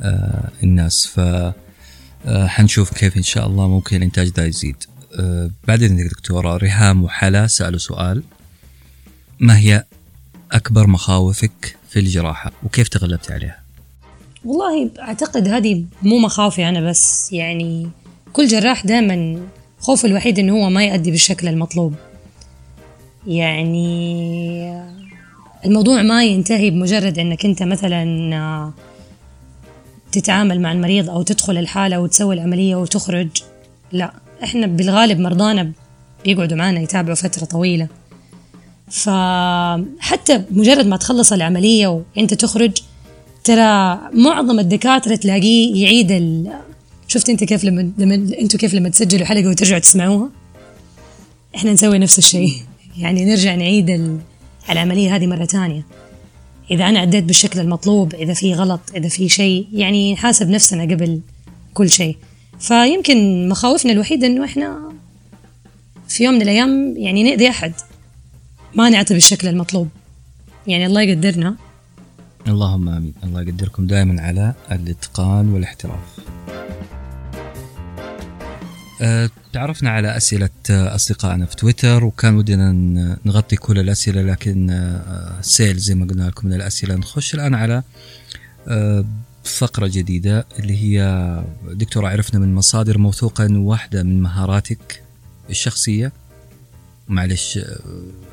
آه، 0.00 0.48
الناس. 0.62 1.06
ف 1.06 1.20
حنشوف 2.28 2.92
كيف 2.92 3.16
إن 3.16 3.22
شاء 3.22 3.46
الله 3.46 3.68
ممكن 3.68 3.96
الإنتاج 3.96 4.28
ده 4.28 4.44
يزيد. 4.44 4.76
بعد 5.68 5.82
إذنك 5.82 6.10
دكتورة 6.10 6.56
ريهام 6.56 7.04
وحلا 7.04 7.46
سألوا 7.46 7.78
سؤال. 7.78 8.22
ما 9.40 9.58
هي 9.58 9.84
أكبر 10.52 10.86
مخاوفك 10.86 11.76
في 11.88 11.98
الجراحة 11.98 12.52
وكيف 12.64 12.88
تغلبت 12.88 13.30
عليها؟ 13.30 13.58
والله 14.44 14.90
أعتقد 14.98 15.48
هذه 15.48 15.84
مو 16.02 16.18
مخاوفي 16.18 16.68
أنا 16.68 16.80
بس 16.80 17.32
يعني 17.32 17.88
كل 18.32 18.46
جراح 18.46 18.86
دائما 18.86 19.40
خوفه 19.80 20.08
الوحيد 20.08 20.38
إنه 20.38 20.52
هو 20.52 20.70
ما 20.70 20.84
يأدي 20.84 21.10
بالشكل 21.10 21.48
المطلوب 21.48 21.94
يعني 23.26 24.82
الموضوع 25.64 26.02
ما 26.02 26.24
ينتهي 26.24 26.70
بمجرد 26.70 27.18
إنك 27.18 27.44
أنت 27.44 27.62
مثلا 27.62 28.72
تتعامل 30.12 30.60
مع 30.60 30.72
المريض 30.72 31.10
أو 31.10 31.22
تدخل 31.22 31.58
الحالة 31.58 32.00
وتسوي 32.00 32.34
العملية 32.34 32.76
وتخرج 32.76 33.28
لا 33.92 34.12
إحنا 34.44 34.66
بالغالب 34.66 35.20
مرضانا 35.20 35.72
بيقعدوا 36.24 36.56
معنا 36.56 36.80
يتابعوا 36.80 37.14
فترة 37.14 37.44
طويلة 37.44 37.88
فحتى 38.90 40.42
مجرد 40.50 40.86
ما 40.86 40.96
تخلص 40.96 41.32
العملية 41.32 42.02
وانت 42.16 42.34
تخرج 42.34 42.72
ترى 43.44 44.00
معظم 44.14 44.58
الدكاترة 44.58 45.16
تلاقيه 45.16 45.84
يعيد 45.84 46.10
ال... 46.10 46.52
شفت 47.08 47.28
انت 47.28 47.44
كيف 47.44 47.64
لما 47.64 47.92
لما 47.98 48.14
أنتوا 48.14 48.60
كيف 48.60 48.74
لما 48.74 48.88
تسجلوا 48.88 49.26
حلقة 49.26 49.48
وترجعوا 49.48 49.80
تسمعوها؟ 49.80 50.30
إحنا 51.54 51.72
نسوي 51.72 51.98
نفس 51.98 52.18
الشيء. 52.18 52.52
يعني 52.98 53.24
نرجع 53.24 53.54
نعيد 53.54 53.90
ال... 53.90 54.18
العملية 54.70 55.16
هذه 55.16 55.26
مرة 55.26 55.44
تانية 55.44 55.86
إذا 56.70 56.88
أنا 56.88 57.02
أديت 57.02 57.24
بالشكل 57.24 57.60
المطلوب 57.60 58.14
إذا 58.14 58.34
في 58.34 58.54
غلط 58.54 58.80
إذا 58.96 59.08
في 59.08 59.28
شيء 59.28 59.66
يعني 59.72 60.12
نحاسب 60.12 60.48
نفسنا 60.48 60.82
قبل 60.82 61.20
كل 61.74 61.90
شيء. 61.90 62.16
فيمكن 62.60 63.48
مخاوفنا 63.48 63.92
الوحيدة 63.92 64.26
إنه 64.26 64.44
إحنا 64.44 64.92
في 66.08 66.24
يوم 66.24 66.34
من 66.34 66.42
الأيام 66.42 66.94
يعني 66.96 67.22
نأذي 67.22 67.48
أحد. 67.48 67.72
ما 68.74 68.88
نعطي 68.88 69.14
بالشكل 69.14 69.48
المطلوب. 69.48 69.88
يعني 70.66 70.86
الله 70.86 71.02
يقدرنا. 71.02 71.56
اللهم 72.48 72.88
آمين. 72.88 73.14
الله 73.24 73.42
يقدركم 73.42 73.86
دائما 73.86 74.22
على 74.22 74.54
الإتقان 74.72 75.48
والاحتراف. 75.48 76.18
أه، 79.02 79.30
تعرفنا 79.52 79.90
على 79.90 80.16
أسئلة 80.16 80.50
أصدقائنا 80.70 81.46
في 81.46 81.56
تويتر 81.56 82.04
وكان 82.04 82.36
ودنا 82.36 82.72
نغطي 83.24 83.56
كل 83.56 83.78
الأسئلة 83.78 84.22
لكن 84.22 84.70
أه، 84.70 85.40
سيل 85.40 85.76
زي 85.76 85.94
ما 85.94 86.06
قلنا 86.06 86.22
لكم 86.22 86.48
من 86.48 86.54
الأسئلة 86.54 86.94
نخش 86.94 87.34
الآن 87.34 87.54
على 87.54 87.82
أه، 88.68 89.04
فقرة 89.44 89.86
جديدة 89.86 90.46
اللي 90.58 90.76
هي 90.76 91.44
دكتورة 91.72 92.08
عرفنا 92.08 92.40
من 92.40 92.54
مصادر 92.54 92.98
موثوقة 92.98 93.58
واحدة 93.58 94.02
من 94.02 94.22
مهاراتك 94.22 95.02
الشخصية. 95.50 96.12
معلش 97.08 97.58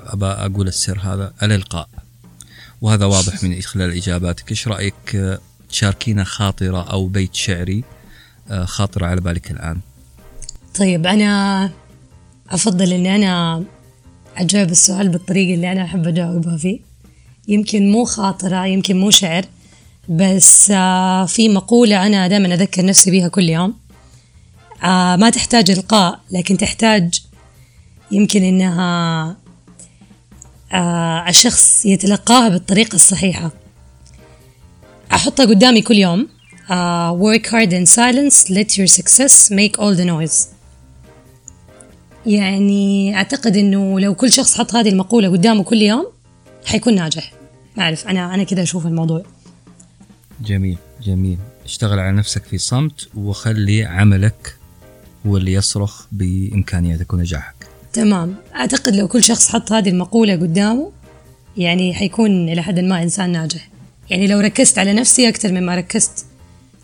أبى 0.06 0.26
أقول 0.26 0.68
السر 0.68 1.00
هذا 1.00 1.34
الإلقاء. 1.44 1.90
وهذا 2.82 3.06
واضح 3.06 3.44
من 3.44 3.62
خلال 3.62 3.92
إجاباتك. 3.92 4.52
إيش 4.52 4.68
رأيك 4.68 5.40
تشاركينا 5.70 6.24
خاطرة 6.24 6.92
أو 6.92 7.08
بيت 7.08 7.36
شعري 7.36 7.84
آه، 8.52 8.66
خاطرة 8.66 9.06
على 9.06 9.22
بالك 9.22 9.52
الآن؟ 9.52 9.80
طيب 10.80 11.08
أنا 11.08 11.72
أفضل 12.50 12.94
إني 12.94 13.16
أنا 13.16 13.64
أجاوب 14.38 14.70
السؤال 14.70 15.10
بالطريقة 15.10 15.56
اللي 15.56 15.72
أنا 15.72 15.84
أحب 15.84 16.08
أجاوبها 16.08 16.58
فيه. 16.58 16.80
يمكن 17.48 17.92
مو 17.92 18.06
خاطرة 18.06 18.66
يمكن 18.66 18.98
مو 19.00 19.10
شعر 19.10 19.46
بس 20.10 20.72
آه، 20.72 21.26
في 21.26 21.50
مقولة 21.50 22.08
أنا 22.08 22.28
دائما 22.28 22.54
أذكر 22.54 22.86
نفسي 22.86 23.12
بيها 23.12 23.28
كل 23.28 23.50
يوم. 23.50 23.74
آه، 24.84 25.16
ما 25.16 25.30
تحتاج 25.30 25.72
إلقاء 25.72 26.20
لكن 26.32 26.58
تحتاج 26.58 27.22
يمكن 28.16 28.44
إنها 28.44 29.36
آه 30.74 31.30
الشخص 31.30 31.86
يتلقاها 31.86 32.50
بالطريقة 32.50 32.96
الصحيحة. 32.96 33.52
أحطها 35.14 35.46
قدامي 35.46 35.82
كل 35.82 35.96
يوم. 35.96 36.28
uh, 36.70 37.12
work 37.14 37.46
hard 37.48 37.72
in 37.74 37.86
silence. 37.86 38.50
Let 38.50 38.78
your 38.78 38.88
success 38.88 39.52
make 39.52 39.78
all 39.80 39.96
the 39.96 40.06
noise. 40.06 40.48
يعني 42.26 43.16
أعتقد 43.16 43.58
إنه 43.58 44.00
لو 44.00 44.16
كل 44.16 44.32
شخص 44.32 44.58
حط 44.58 44.76
هذه 44.76 44.90
المقولة 44.90 45.30
قدامه 45.30 45.64
كل 45.64 45.82
يوم 45.82 46.08
حيكون 46.66 46.96
ناجح. 46.96 47.34
ما 47.78 47.84
أعرف 47.84 48.08
أنا 48.08 48.34
أنا 48.34 48.44
كذا 48.44 48.64
أشوف 48.64 48.86
الموضوع. 48.86 49.24
جميل 50.42 50.78
جميل. 51.04 51.38
اشتغل 51.66 52.00
على 52.00 52.18
نفسك 52.18 52.44
في 52.44 52.58
صمت 52.58 53.08
وخلي 53.16 53.84
عملك 53.84 54.56
هو 55.28 55.38
اللي 55.38 55.54
يصرخ 55.54 56.06
بإمكانياتك 56.12 57.14
ونجاحك 57.14 57.55
تمام. 57.96 58.36
أعتقد 58.56 58.96
لو 58.96 59.08
كل 59.08 59.24
شخص 59.24 59.50
حط 59.50 59.72
هذه 59.72 59.90
المقولة 59.90 60.34
قدامه 60.34 60.92
يعني 61.58 61.94
حيكون 61.94 62.50
إلى 62.50 62.62
حد 62.64 62.80
ما 62.80 63.04
إنسان 63.04 63.32
ناجح. 63.32 63.70
يعني 64.10 64.28
لو 64.28 64.40
ركزت 64.40 64.80
على 64.80 64.94
نفسي 64.94 65.30
أكثر 65.30 65.52
مما 65.52 65.76
ركزت 65.76 66.26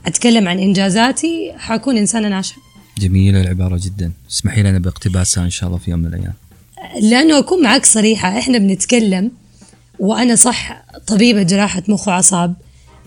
أتكلم 0.05 0.47
عن 0.47 0.59
إنجازاتي 0.59 1.53
حكون 1.57 1.97
إنسانة 1.97 2.27
ناجحة. 2.27 2.61
جميلة 2.97 3.41
العبارة 3.41 3.79
جدا. 3.83 4.11
اسمحي 4.31 4.63
لنا 4.63 4.79
باقتباسها 4.79 5.43
إن 5.43 5.49
شاء 5.49 5.67
الله 5.67 5.79
في 5.79 5.91
يوم 5.91 5.99
من 5.99 6.05
الأيام. 6.05 6.33
لأنه 7.01 7.39
أكون 7.39 7.63
معك 7.63 7.85
صريحة 7.85 8.39
إحنا 8.39 8.57
بنتكلم 8.57 9.31
وأنا 9.99 10.35
صح 10.35 10.85
طبيبة 11.07 11.43
جراحة 11.43 11.83
مخ 11.87 12.07
وأعصاب 12.07 12.53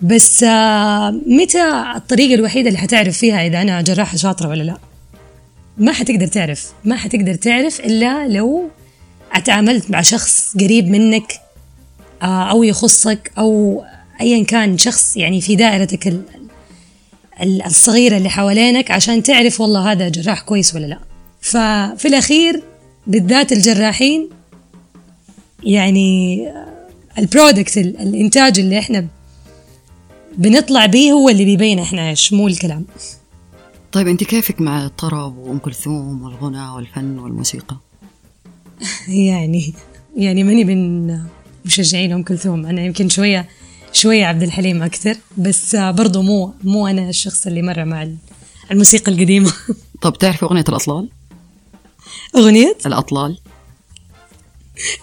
بس 0.01 0.43
آه، 0.43 1.11
متى 1.11 1.83
الطريقة 1.95 2.33
الوحيدة 2.33 2.67
اللي 2.67 2.79
حتعرف 2.79 3.17
فيها 3.17 3.47
إذا 3.47 3.61
أنا 3.61 3.81
جراحة 3.81 4.17
شاطرة 4.17 4.49
ولا 4.49 4.63
لا؟ 4.63 4.77
ما 5.77 5.91
حتقدر 5.91 6.27
تعرف 6.27 6.73
ما 6.83 6.95
حتقدر 6.95 7.35
تعرف 7.35 7.79
إلا 7.79 8.27
لو 8.27 8.69
أتعاملت 9.33 9.91
مع 9.91 10.01
شخص 10.01 10.57
قريب 10.57 10.89
منك 10.89 11.33
آه، 12.21 12.49
أو 12.49 12.63
يخصك 12.63 13.31
أو 13.37 13.83
أيا 14.21 14.43
كان 14.43 14.77
شخص 14.77 15.17
يعني 15.17 15.41
في 15.41 15.55
دائرتك 15.55 16.13
الصغيرة 17.65 18.17
اللي 18.17 18.29
حوالينك 18.29 18.91
عشان 18.91 19.23
تعرف 19.23 19.61
والله 19.61 19.91
هذا 19.91 20.09
جراح 20.09 20.41
كويس 20.41 20.75
ولا 20.75 20.85
لا. 20.85 20.99
ففي 21.41 22.07
الأخير 22.07 22.63
بالذات 23.07 23.51
الجراحين 23.51 24.29
يعني 25.63 26.41
البرودكت 27.17 27.77
الإنتاج 27.77 28.59
اللي 28.59 28.79
إحنا 28.79 29.07
بنطلع 30.37 30.85
به 30.85 31.11
هو 31.11 31.29
اللي 31.29 31.45
بيبين 31.45 31.79
إحنا 31.79 32.09
إيش 32.09 32.33
مو 32.33 32.47
الكلام. 32.47 32.85
طيب 33.95 34.07
أنت 34.07 34.23
كيفك 34.23 34.61
مع 34.61 34.85
الطرب 34.85 35.37
وأم 35.37 35.57
كلثوم 35.59 36.23
والغنى 36.23 36.69
والفن 36.69 37.19
والموسيقى؟ 37.19 37.77
يعني 39.07 39.73
يعني 40.17 40.43
ماني 40.43 40.63
من 40.63 41.19
مشجعين 41.65 42.11
أم 42.11 42.23
كلثوم 42.23 42.65
أنا 42.65 42.81
يمكن 42.81 43.09
شوية 43.09 43.47
شوية 43.93 44.25
عبد 44.25 44.43
الحليم 44.43 44.83
أكثر 44.83 45.17
بس 45.37 45.75
برضو 45.75 46.21
مو 46.21 46.53
مو 46.63 46.87
أنا 46.87 47.09
الشخص 47.09 47.47
اللي 47.47 47.61
مرة 47.61 47.83
مع 47.83 48.07
الموسيقى 48.71 49.11
القديمة 49.11 49.53
طب 50.01 50.17
تعرفي 50.17 50.45
أغنية 50.45 50.65
الأطلال؟ 50.69 51.09
أغنية؟ 52.35 52.77
الأطلال 52.85 53.37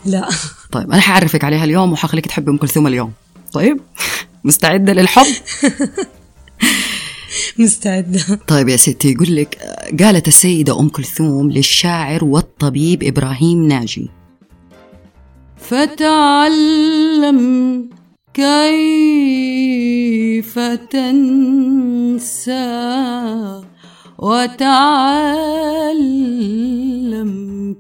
لا 0.05 0.29
طيب 0.73 0.91
أنا 0.93 1.01
حعرفك 1.01 1.45
عليها 1.45 1.65
اليوم 1.65 1.93
وحخليك 1.93 2.27
تحبي 2.27 2.51
أم 2.51 2.57
كلثوم 2.57 2.87
اليوم 2.87 3.13
طيب 3.53 3.81
مستعدة 4.45 4.93
للحب؟ 4.93 5.27
مستعدة. 7.59 8.41
طيب 8.49 8.69
يا 8.69 8.77
ستي 8.77 9.13
يقول 9.13 9.37
لك 9.37 9.59
قالت 10.01 10.29
السيدة 10.29 10.81
أم 10.81 10.89
كلثوم 10.89 11.51
للشاعر 11.51 12.25
والطبيب 12.25 13.03
إبراهيم 13.03 13.69
ناجي. 13.69 14.11
فتعلم 15.57 17.41
كيف 18.35 18.59
تنسى 20.91 22.53
وتعلم 24.19 24.93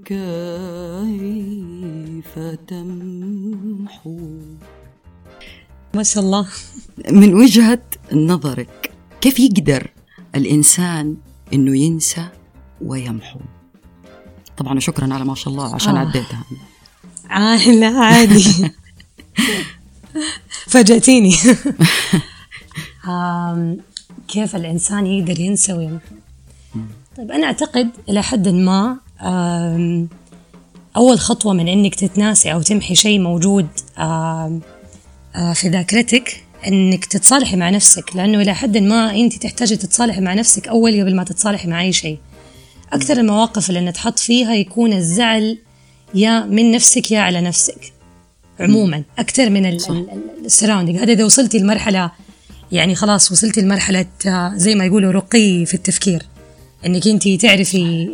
كيف 0.04 0.18
تمحو. 2.68 4.18
ما 5.94 6.02
شاء 6.02 6.22
الله. 6.24 6.46
من 7.10 7.34
وجهة 7.34 7.82
نظرك. 8.12 8.91
كيف 9.22 9.40
يقدر 9.40 9.90
الإنسان 10.34 11.16
إنه 11.52 11.78
ينسى 11.78 12.28
ويمحو؟ 12.80 13.40
طبعا 14.56 14.80
شكرا 14.80 15.14
على 15.14 15.24
ما 15.24 15.34
شاء 15.34 15.52
الله 15.52 15.74
عشان 15.74 15.96
آه. 15.96 15.98
عديتها. 15.98 16.44
آه 17.30 17.70
لا 17.70 17.88
عادي. 17.88 18.44
فاجأتيني. 20.72 21.34
كيف 24.28 24.56
الإنسان 24.56 25.06
يقدر 25.06 25.40
ينسى 25.40 25.72
ويمحو؟ 25.72 26.14
طيب 27.16 27.30
أنا 27.30 27.46
أعتقد 27.46 27.90
إلى 28.08 28.22
حد 28.22 28.48
ما 28.48 28.96
أول 30.96 31.18
خطوة 31.18 31.52
من 31.52 31.68
إنك 31.68 31.94
تتناسي 31.94 32.52
أو 32.52 32.62
تمحي 32.62 32.94
شيء 32.94 33.20
موجود 33.20 33.68
آه، 33.98 34.60
في 35.54 35.68
ذاكرتك 35.68 36.44
إنك 36.66 37.04
تتصالحي 37.04 37.56
مع 37.56 37.70
نفسك 37.70 38.16
لأنه 38.16 38.40
إلى 38.40 38.54
حد 38.54 38.76
ما 38.76 39.16
أنت 39.16 39.42
تحتاجي 39.42 39.76
تتصالحي 39.76 40.20
مع 40.20 40.34
نفسك 40.34 40.68
أول 40.68 41.00
قبل 41.00 41.16
ما 41.16 41.24
تتصالحي 41.24 41.68
مع 41.68 41.82
أي 41.82 41.92
شيء. 41.92 42.18
أكثر 42.92 43.16
المواقف 43.16 43.68
اللي 43.68 43.80
نتحط 43.80 44.18
فيها 44.18 44.54
يكون 44.54 44.92
الزعل 44.92 45.58
يا 46.14 46.40
من 46.40 46.70
نفسك 46.72 47.10
يا 47.10 47.20
على 47.20 47.40
نفسك 47.40 47.92
عموما. 48.60 49.02
أكثر 49.18 49.50
من 49.50 49.78
السراوندينج 50.44 50.98
هذا 50.98 51.12
إذا 51.12 51.24
وصلتي 51.24 51.58
لمرحلة 51.58 52.10
يعني 52.72 52.94
خلاص 52.94 53.32
وصلتي 53.32 53.60
لمرحلة 53.60 54.06
آه، 54.26 54.52
زي 54.56 54.74
ما 54.74 54.84
يقولوا 54.84 55.12
رقي 55.12 55.66
في 55.66 55.74
التفكير. 55.74 56.22
إنك 56.86 57.08
انت 57.08 57.28
تعرفي 57.28 58.08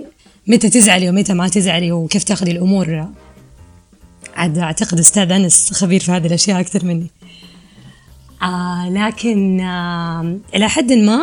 متى 0.46 0.70
تزعلي 0.70 1.08
ومتى 1.08 1.34
ما 1.34 1.48
تزعلي 1.48 1.92
وكيف 1.92 2.24
تاخذي 2.24 2.50
الأمور. 2.50 3.08
عاد 4.37 4.58
أعتقد 4.58 4.98
أستاذ 4.98 5.32
أنس 5.32 5.72
خبير 5.72 6.00
في 6.00 6.12
هذه 6.12 6.26
الأشياء 6.26 6.61
أكثر 6.61 6.84
مني. 6.84 7.06
آه 8.42 8.88
لكن 8.90 9.61
آه 9.61 10.37
إلى 10.55 10.68
حد 10.68 10.92
ما 10.92 11.20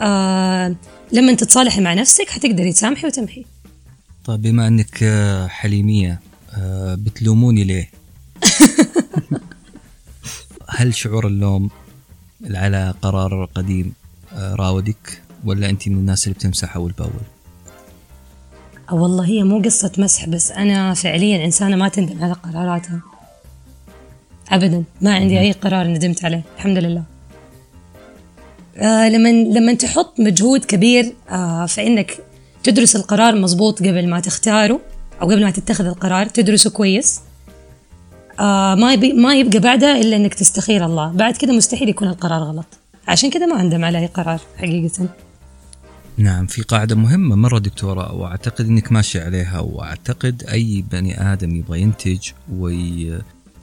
آه 0.00 0.74
لما 1.12 1.34
تتصالحي 1.34 1.80
مع 1.80 1.94
نفسك 1.94 2.30
حتقدري 2.30 2.72
تسامحي 2.72 3.06
وتمحي. 3.06 3.44
طيب 4.24 4.42
بما 4.42 4.68
إنك 4.68 5.02
آه، 5.02 5.46
حليمية 5.46 6.20
آه، 6.54 6.94
بتلوموني 6.94 7.64
ليه؟ 7.64 7.90
هل 10.68 10.94
شعور 10.94 11.26
اللوم 11.26 11.70
على 12.50 12.94
قرار 13.02 13.44
قديم 13.54 13.92
آه، 14.32 14.54
راودك 14.54 15.22
ولا 15.44 15.70
انت 15.70 15.88
من 15.88 15.94
الناس 15.94 16.24
اللي 16.24 16.34
بتمسح 16.34 16.76
أول 16.76 16.92
بأول؟ 16.92 17.10
والله 18.92 19.26
هي 19.26 19.42
مو 19.42 19.62
قصة 19.62 19.92
مسح 19.98 20.28
بس 20.28 20.50
أنا 20.50 20.94
فعليا 20.94 21.44
إنسانة 21.44 21.76
ما 21.76 21.88
تندم 21.88 22.24
على 22.24 22.32
قراراتها. 22.32 23.00
أبدا. 24.50 24.84
ما 25.00 25.14
عندي 25.14 25.40
أي 25.40 25.52
قرار 25.52 25.86
ندمت 25.86 26.24
عليه. 26.24 26.42
الحمد 26.56 26.78
لله. 26.78 27.02
آه 28.76 29.08
لما 29.08 29.28
لما 29.28 29.74
تحط 29.74 30.20
مجهود 30.20 30.64
كبير 30.64 31.12
آه 31.30 31.66
في 31.66 31.86
إنك 31.86 32.18
تدرس 32.62 32.96
القرار 32.96 33.34
مزبوط 33.34 33.78
قبل 33.78 34.08
ما 34.08 34.20
تختاره 34.20 34.80
أو 35.22 35.26
قبل 35.26 35.44
ما 35.44 35.50
تتخذ 35.50 35.86
القرار 35.86 36.26
تدرسه 36.26 36.70
كويس. 36.70 37.20
آه 38.40 38.74
ما 38.74 38.92
يبي 38.92 39.12
ما 39.12 39.34
يبقى 39.34 39.58
بعدها 39.58 40.00
إلا 40.00 40.16
إنك 40.16 40.34
تستخير 40.34 40.86
الله. 40.86 41.12
بعد 41.12 41.36
كده 41.36 41.52
مستحيل 41.52 41.88
يكون 41.88 42.08
القرار 42.08 42.42
غلط. 42.42 42.66
عشان 43.08 43.30
كده 43.30 43.46
ما 43.46 43.60
اندم 43.60 43.84
على 43.84 43.98
اي 43.98 44.06
قرار 44.06 44.40
حقيقة. 44.56 45.08
نعم 46.18 46.46
في 46.46 46.62
قاعدة 46.62 46.94
مهمة 46.94 47.36
مرة 47.36 47.58
دكتورة 47.58 48.12
وأعتقد 48.14 48.66
أنك 48.66 48.92
ماشي 48.92 49.20
عليها 49.20 49.60
وأعتقد 49.60 50.42
أي 50.52 50.84
بني 50.92 51.32
آدم 51.32 51.56
يبغى 51.56 51.80
ينتج 51.80 52.30
وي... 52.58 53.18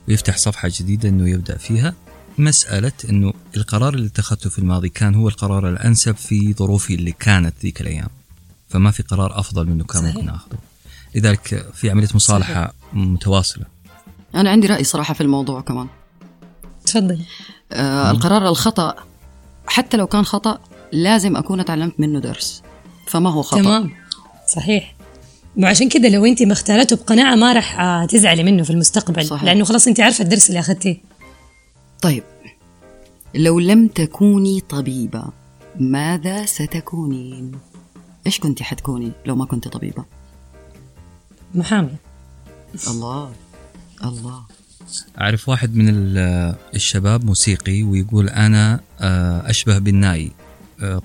ويفتح 0.08 0.36
صفحة 0.36 0.70
جديدة 0.72 1.08
أنه 1.08 1.28
يبدأ 1.28 1.56
فيها. 1.56 1.94
مسألة 2.38 2.92
أنه 3.10 3.32
القرار 3.56 3.94
اللي 3.94 4.06
اتخذته 4.06 4.50
في 4.50 4.58
الماضي 4.58 4.88
كان 4.88 5.14
هو 5.14 5.28
القرار 5.28 5.68
الأنسب 5.68 6.16
في 6.16 6.54
ظروفي 6.54 6.94
اللي 6.94 7.12
كانت 7.12 7.54
ذيك 7.62 7.80
الأيام. 7.80 8.08
فما 8.68 8.90
في 8.90 9.02
قرار 9.02 9.38
أفضل 9.38 9.66
منه 9.66 9.84
كان 9.84 10.04
ممكن 10.04 10.28
أخذه. 10.28 10.58
لذلك 11.14 11.70
في 11.74 11.90
عملية 11.90 12.08
مصالحة 12.14 12.64
صحيح. 12.64 12.72
متواصلة. 12.92 13.64
أنا 14.34 14.50
عندي 14.50 14.66
رأي 14.66 14.84
صراحة 14.84 15.14
في 15.14 15.20
الموضوع 15.20 15.60
كمان. 15.60 15.86
تفضل. 16.86 17.22
آه 17.72 18.10
القرار 18.10 18.48
الخطأ 18.48 18.94
حتى 19.66 19.96
لو 19.96 20.06
كان 20.06 20.24
خطأ 20.24 20.58
لازم 20.92 21.36
أكون 21.36 21.64
تعلمت 21.64 22.00
منه 22.00 22.20
درس. 22.20 22.62
فما 23.06 23.30
هو 23.30 23.42
خطأ. 23.42 23.62
تمام. 23.62 23.90
صحيح. 24.48 24.94
وعشان 25.58 25.88
كده 25.88 26.08
لو 26.08 26.24
انت 26.24 26.42
مختارته 26.42 26.96
بقناعة 26.96 27.34
ما 27.34 27.52
راح 27.52 27.80
آه، 27.80 28.06
تزعلي 28.06 28.42
منه 28.42 28.62
في 28.62 28.70
المستقبل 28.70 29.26
صحيح. 29.26 29.44
لأنه 29.44 29.64
خلاص 29.64 29.86
انت 29.88 30.00
عارفة 30.00 30.24
الدرس 30.24 30.48
اللي 30.48 30.60
اخذتيه 30.60 30.96
طيب 32.02 32.22
لو 33.34 33.58
لم 33.60 33.88
تكوني 33.88 34.60
طبيبة 34.60 35.24
ماذا 35.80 36.46
ستكونين 36.46 37.52
إيش 38.26 38.38
كنت 38.40 38.62
حتكوني 38.62 39.12
لو 39.26 39.36
ما 39.36 39.44
كنت 39.44 39.68
طبيبة؟ 39.68 40.04
محامي. 41.54 41.96
الله 42.88 43.32
الله. 44.04 44.42
أعرف 45.20 45.48
واحد 45.48 45.74
من 45.76 45.88
ال- 45.88 46.54
الشباب 46.74 47.24
موسيقي 47.24 47.82
ويقول 47.82 48.28
أنا 48.28 48.80
آه، 49.00 49.50
أشبه 49.50 49.78
بالناي. 49.78 50.26
آه، 50.26 50.43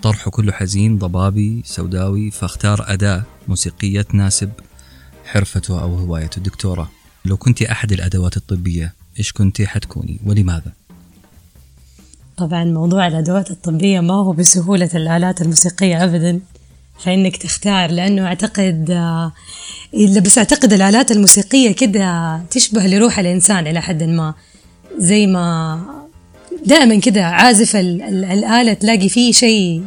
طرحه 0.01 0.31
كله 0.31 0.51
حزين 0.51 0.97
ضبابي 0.97 1.61
سوداوي 1.65 2.31
فاختار 2.31 2.85
أداة 2.87 3.23
موسيقية 3.47 4.01
تناسب 4.01 4.49
حرفته 5.25 5.81
أو 5.81 5.95
هوايته 5.95 6.41
دكتورة 6.41 6.91
لو 7.25 7.37
كنت 7.37 7.61
أحد 7.61 7.91
الأدوات 7.91 8.37
الطبية 8.37 8.93
إيش 9.19 9.31
كنت 9.31 9.61
حتكوني 9.61 10.19
ولماذا؟ 10.25 10.71
طبعا 12.37 12.63
موضوع 12.63 13.07
الأدوات 13.07 13.51
الطبية 13.51 13.99
ما 13.99 14.13
هو 14.13 14.31
بسهولة 14.31 14.89
الآلات 14.95 15.41
الموسيقية 15.41 16.03
أبدا 16.03 16.39
فإنك 16.99 17.37
تختار 17.37 17.91
لأنه 17.91 18.25
أعتقد 18.25 18.91
آه، 18.91 19.31
بس 20.21 20.37
أعتقد 20.37 20.73
الآلات 20.73 21.11
الموسيقية 21.11 21.71
كده 21.71 22.37
تشبه 22.51 22.87
لروح 22.87 23.19
الإنسان 23.19 23.67
إلى 23.67 23.81
حد 23.81 24.03
ما 24.03 24.33
زي 24.97 25.27
ما 25.27 25.79
دائما 26.65 26.99
كده 26.99 27.25
عازف 27.25 27.75
ال- 27.75 28.01
ال- 28.01 28.25
الآلة 28.25 28.73
تلاقي 28.73 29.09
فيه 29.09 29.31
شيء 29.31 29.83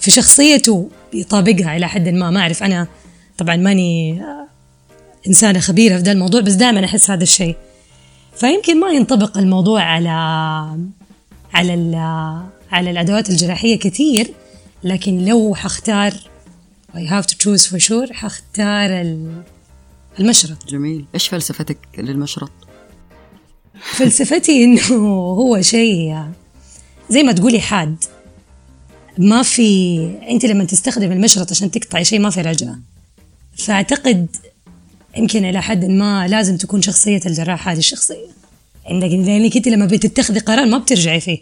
في 0.00 0.10
شخصيته 0.10 0.88
يطابقها 1.14 1.76
إلى 1.76 1.88
حد 1.88 2.08
ما. 2.08 2.30
ما 2.30 2.40
أعرف 2.40 2.62
أنا 2.62 2.86
طبعا 3.38 3.56
ماني 3.56 4.22
إنسانة 5.28 5.60
خبيرة 5.60 5.96
في 5.96 6.02
ذا 6.02 6.12
الموضوع 6.12 6.40
بس 6.40 6.52
دائما 6.52 6.84
أحس 6.84 7.10
هذا 7.10 7.22
الشيء. 7.22 7.56
فيمكن 8.36 8.80
ما 8.80 8.90
ينطبق 8.90 9.38
الموضوع 9.38 9.82
على 9.82 10.08
على 11.54 11.74
ال- 11.74 11.94
على 12.72 12.90
الأدوات 12.90 13.30
الجراحية 13.30 13.78
كثير 13.78 14.30
لكن 14.84 15.24
لو 15.24 15.54
حختار 15.54 16.12
I 16.94 16.98
have 17.10 17.24
to 17.26 17.34
choose 17.34 17.62
for 17.70 17.78
sure 17.88 18.12
حختار 18.12 19.00
ال- 19.00 19.42
المشرط. 20.20 20.66
جميل. 20.68 21.04
إيش 21.14 21.28
فلسفتك 21.28 21.78
للمشرط؟ 21.98 22.50
فلسفتي 23.82 24.64
إنه 24.64 24.94
هو 25.34 25.62
شيء 25.62 26.16
زي 27.10 27.22
ما 27.22 27.32
تقولي 27.32 27.60
حاد. 27.60 27.96
ما 29.18 29.42
في 29.42 29.98
أنت 30.30 30.44
لما 30.44 30.64
تستخدم 30.64 31.12
المشرط 31.12 31.50
عشان 31.50 31.70
تقطعي 31.70 32.04
شيء 32.04 32.18
ما 32.20 32.30
في 32.30 32.40
رجعه 32.40 32.78
فأعتقد 33.56 34.26
يمكن 35.16 35.44
إلى 35.44 35.62
حد 35.62 35.84
ما 35.84 36.28
لازم 36.28 36.56
تكون 36.56 36.82
شخصية 36.82 37.20
الجراح 37.26 37.68
هذه 37.68 37.78
الشخصية. 37.78 38.26
عندك 38.86 39.08
لأنك 39.08 39.56
أنت 39.56 39.68
لما 39.68 39.86
بتتخذي 39.86 40.38
قرار 40.38 40.66
ما 40.66 40.78
بترجعي 40.78 41.20
فيه. 41.20 41.38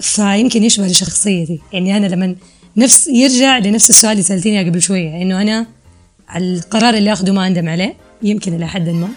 فيمكن 0.00 0.64
يشبه 0.64 0.86
لشخصيتي 0.86 1.60
يعني 1.72 1.96
أنا 1.96 2.06
لما 2.06 2.34
نفس 2.76 3.06
يرجع 3.06 3.58
لنفس 3.58 3.90
السؤال 3.90 4.12
اللي 4.12 4.22
سألتيني 4.22 4.70
قبل 4.70 4.82
شوية 4.82 5.22
إنه 5.22 5.42
أنا 5.42 5.66
القرار 6.36 6.94
اللي 6.94 7.12
أخذه 7.12 7.32
ما 7.32 7.46
أندم 7.46 7.68
عليه 7.68 7.94
يمكن 8.22 8.54
إلى 8.54 8.68
حد 8.68 8.88
ما. 8.88 9.08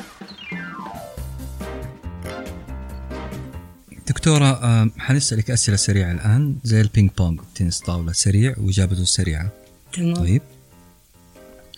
دكتورة 4.12 4.46
آه، 4.46 4.90
حنسألك 4.98 5.52
أسئلة 5.52 5.78
سريعة 5.78 6.12
الآن. 6.12 6.56
زي 6.64 6.82
البينج 6.82 7.10
بونج 7.18 7.40
تنس 7.56 7.80
طاولة 7.80 8.12
سريع 8.12 8.56
وإجابته 8.58 9.04
سريعة. 9.04 9.50
تمام. 9.94 10.16
طيب. 10.16 10.42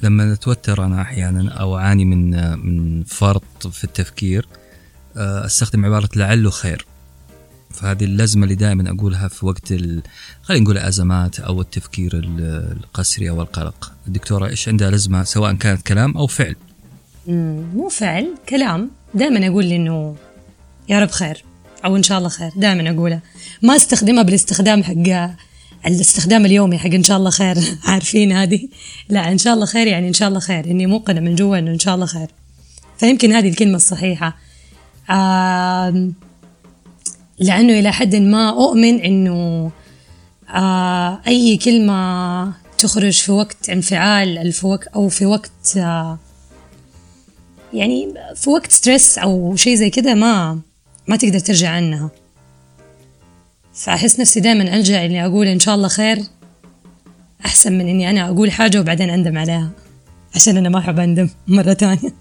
لما 0.04 0.34
اتوتر 0.34 0.86
أنا 0.86 1.02
أحيانا 1.02 1.52
أو 1.54 1.78
أعاني 1.78 2.06
من 2.06 2.30
من 2.66 3.04
فرط 3.04 3.68
في 3.68 3.84
التفكير 3.84 4.48
آه، 5.18 5.46
أستخدم 5.46 5.86
عبارة 5.86 6.10
لعله 6.16 6.50
خير. 6.50 6.86
فهذه 7.72 8.04
اللزمة 8.04 8.44
اللي 8.44 8.56
دائما 8.56 8.90
أقولها 8.92 9.28
في 9.28 9.46
وقت 9.46 9.72
ال... 9.72 10.02
خلينا 10.44 10.64
نقول 10.64 10.78
الأزمات 10.78 11.40
أو 11.40 11.62
التفكير 11.62 12.14
ال- 12.14 12.78
القسري 12.84 13.30
أو 13.30 13.42
القلق. 13.42 13.92
الدكتوره 14.08 14.48
إيش 14.48 14.70
عندها 14.70 14.92
لزمة 14.92 15.24
سواء 15.24 15.54
كانت 15.54 15.82
كلام 15.88 16.18
أو 16.18 16.28
فعل؟ 16.28 16.56
مو 17.76 17.90
فعل 17.90 18.36
كلام. 18.50 18.92
دائما 19.14 19.48
أقول 19.48 19.66
لي 19.66 19.76
إنه 19.76 20.16
يا 20.90 21.00
رب 21.00 21.12
خير. 21.12 21.44
أو 21.86 21.96
إن 21.96 22.04
شاء 22.04 22.18
الله 22.18 22.30
خير. 22.30 22.52
دائما 22.56 22.90
اقولها 22.90 23.22
ما 23.62 23.76
أستخدمها 23.76 24.24
بالاستخدام 24.24 24.84
حق 24.84 25.34
الاستخدام 25.86 26.46
اليومي 26.46 26.78
حق 26.78 26.90
إن 26.90 27.04
شاء 27.04 27.18
الله 27.18 27.30
خير. 27.30 27.58
عارفين 27.86 28.32
هذه؟ 28.32 28.68
لا 29.10 29.32
إن 29.32 29.38
شاء 29.38 29.54
الله 29.54 29.66
خير 29.66 29.88
يعني 29.88 30.08
إن 30.08 30.14
شاء 30.14 30.30
الله 30.30 30.40
خير. 30.40 30.66
إني 30.66 30.86
موقنة 30.86 31.20
من 31.20 31.36
جوا 31.36 31.58
إنه 31.58 31.72
إن 31.72 31.80
شاء 31.80 31.96
الله 31.96 32.06
خير. 32.06 32.28
فيمكن 32.98 33.32
هذه 33.32 33.50
الكلمة 33.50 33.76
الصحيحة. 33.76 34.38
آم، 35.10 36.14
لأنه 37.40 37.80
إلى 37.80 37.92
حد 37.92 38.16
ما 38.16 38.50
أؤمن 38.50 39.00
إنه 39.00 39.72
آه 40.50 41.22
أي 41.28 41.58
كلمة 41.58 42.54
تخرج 42.78 43.22
في 43.22 43.32
وقت 43.32 43.70
انفعال 43.70 44.54
أو 44.96 45.10
في 45.10 45.26
وقت 45.26 45.78
آه 45.78 46.18
يعني 47.74 48.14
في 48.36 48.50
وقت 48.50 48.72
ستريس 48.72 49.18
أو 49.18 49.56
شيء 49.56 49.76
زي 49.76 49.90
كذا 49.90 50.14
ما 50.14 50.60
ما 51.08 51.16
تقدر 51.16 51.40
ترجع 51.40 51.70
عنها. 51.70 52.10
فأحس 53.74 54.20
نفسي 54.20 54.40
دائما 54.40 54.76
ألجأ 54.76 55.06
إني 55.06 55.26
أقول 55.26 55.48
إن 55.48 55.60
شاء 55.60 55.76
الله 55.76 55.88
خير 55.88 56.18
أحسن 57.46 57.74
من 57.74 57.88
إني 57.88 58.10
أنا 58.10 58.30
أقول 58.30 58.52
حاجة 58.52 58.80
وبعدين 58.80 59.10
أندم 59.10 59.38
عليها 59.38 59.72
عشان 60.36 60.58
أنا 60.58 60.70
ما 60.70 60.80
أحب 60.80 61.00
أندم 61.00 61.30
مرة 61.48 61.74
ثانية. 61.74 62.14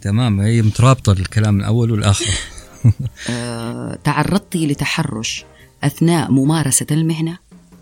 تمام 0.00 0.40
هي 0.40 0.62
مترابطة 0.62 1.12
الكلام 1.12 1.60
الأول 1.60 1.90
والآخر. 1.90 2.30
آه، 3.30 3.98
تعرضتي 4.04 4.66
لتحرش 4.66 5.44
أثناء 5.84 6.30
ممارسة 6.30 6.86
المهنة؟ 6.90 7.38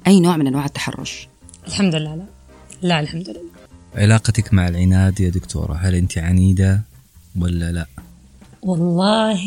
أي 0.06 0.20
نوع 0.20 0.36
من 0.36 0.46
أنواع 0.46 0.64
التحرش؟ 0.64 1.28
الحمد 1.66 1.94
لله 1.94 2.14
لا. 2.14 2.24
لا 2.82 3.00
الحمد 3.00 3.28
لله. 3.28 3.40
علاقتك 3.94 4.54
مع 4.54 4.68
العناد 4.68 5.20
يا 5.20 5.30
دكتورة 5.30 5.74
هل 5.74 5.94
أنت 5.94 6.18
عنيدة 6.18 6.82
ولا 7.40 7.72
لا؟ 7.72 7.86
والله 8.62 9.40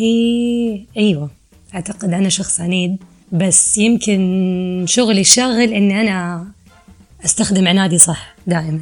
أيوه 0.97 1.29
أعتقد 1.75 2.13
أنا 2.13 2.29
شخص 2.29 2.61
عنيد 2.61 2.97
بس 3.31 3.77
يمكن 3.77 4.85
شغلي 4.87 5.21
الشاغل 5.21 5.73
إني 5.73 6.01
أنا 6.01 6.47
أستخدم 7.25 7.67
عنادي 7.67 7.97
صح 7.97 8.35
دائما. 8.47 8.81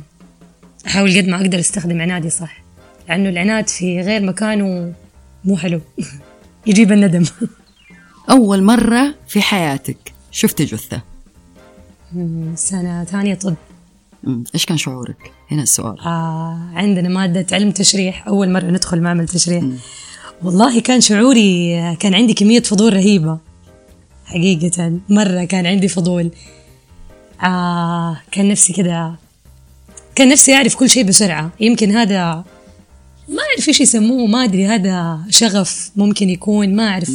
أحاول 0.88 1.18
قد 1.18 1.28
ما 1.28 1.36
أقدر 1.42 1.60
أستخدم 1.60 2.02
عنادي 2.02 2.30
صح 2.30 2.62
لأنه 3.10 3.30
العناد 3.30 3.68
في 3.68 4.02
غير 4.02 4.22
مكانه 4.24 4.94
مو 5.46 5.58
حلو. 5.58 5.82
يجيب 6.68 6.92
الندم. 6.92 7.26
أول 8.30 8.64
مرة 8.64 9.16
في 9.28 9.42
حياتك 9.42 9.98
شفت 10.32 10.62
جثة؟ 10.62 11.02
سنة 12.56 13.04
ثانية 13.04 13.36
طب. 13.36 13.56
مم، 14.24 14.44
إيش 14.54 14.66
كان 14.66 14.78
شعورك؟ 14.78 15.32
هنا 15.52 15.64
السؤال. 15.64 16.00
آه 16.00 16.70
عندنا 16.74 17.10
مادة 17.10 17.46
علم 17.56 17.72
تشريح 17.72 18.28
أول 18.28 18.50
مرة 18.50 18.66
ندخل 18.66 19.02
معمل 19.02 19.28
تشريح. 19.28 19.64
والله 20.44 20.80
كان 20.82 21.02
شعوري 21.02 21.96
كان 22.00 22.14
عندي 22.14 22.34
كمية 22.34 22.60
فضول 22.62 22.94
رهيبة. 22.94 23.38
حقيقة 24.26 25.00
مرة 25.10 25.44
كان 25.44 25.66
عندي 25.66 25.88
فضول. 25.88 26.32
آه 27.44 28.22
كان 28.32 28.50
نفسي 28.50 28.74
كده 28.74 29.16
كان 30.16 30.30
نفسي 30.30 30.54
أعرف 30.54 30.76
كل 30.76 30.90
شيء 30.90 31.04
بسرعة. 31.04 31.52
يمكن 31.60 31.92
هذا 31.92 32.44
ما 33.30 33.42
أعرف 33.52 33.68
إيش 33.68 33.82
يسموه 33.82 34.28
ما 34.28 34.44
أدري 34.44 34.68
هذا 34.68 35.20
شغف 35.30 35.92
ممكن 35.96 36.30
يكون 36.30 36.76
ما 36.76 36.88
أعرف. 36.88 37.12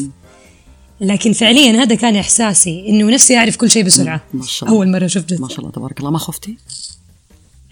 لكن 1.01 1.33
فعليا 1.33 1.83
هذا 1.83 1.95
كان 1.95 2.17
إحساسي 2.17 2.89
إنه 2.89 3.11
نفسي 3.11 3.37
أعرف 3.37 3.57
كل 3.57 3.71
شيء 3.71 3.85
بسرعة. 3.85 4.21
ما 4.35 4.45
شاء 4.47 4.69
الله. 4.69 4.79
أول 4.79 4.91
مرة 4.91 5.07
شفت 5.07 5.41
ما 5.41 5.49
شاء 5.49 5.59
الله 5.61 5.71
تبارك 5.71 5.99
الله. 6.01 6.11
ما 6.11 6.19
خفتي؟ 6.19 6.57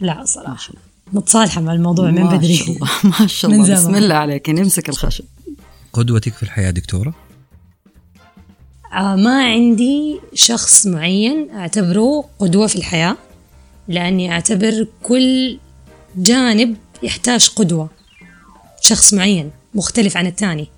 لا 0.01 0.15
ما 0.15 0.25
صراحة. 0.25 0.75
متصالحة 1.13 1.61
مع 1.61 1.73
الموضوع 1.73 2.11
من 2.11 2.23
ما 2.23 2.37
بدري. 2.37 2.55
شاء 2.57 2.69
الله. 2.71 2.89
ما 3.21 3.27
شاء 3.27 3.51
الله. 3.51 3.75
بسم 3.75 3.95
الله 3.95 4.15
عليك. 4.15 4.51
نمسك 4.51 4.89
الخشب. 4.89 5.25
قدوتك 5.93 6.33
في 6.33 6.43
الحياة 6.43 6.71
دكتورة؟ 6.71 7.15
آه 8.93 9.17
ما 9.17 9.45
عندي 9.45 10.21
شخص 10.35 10.87
معين 10.87 11.51
أعتبره 11.51 12.25
قدوة 12.39 12.67
في 12.67 12.77
الحياة 12.77 13.17
لأني 13.89 14.33
أعتبر 14.33 14.87
كل 15.03 15.59
جانب 16.17 16.77
يحتاج 17.03 17.49
قدوة. 17.49 17.91
شخص 18.81 19.15
معين 19.15 19.51
مختلف 19.75 20.17
عن 20.17 20.27
الثاني. 20.27 20.69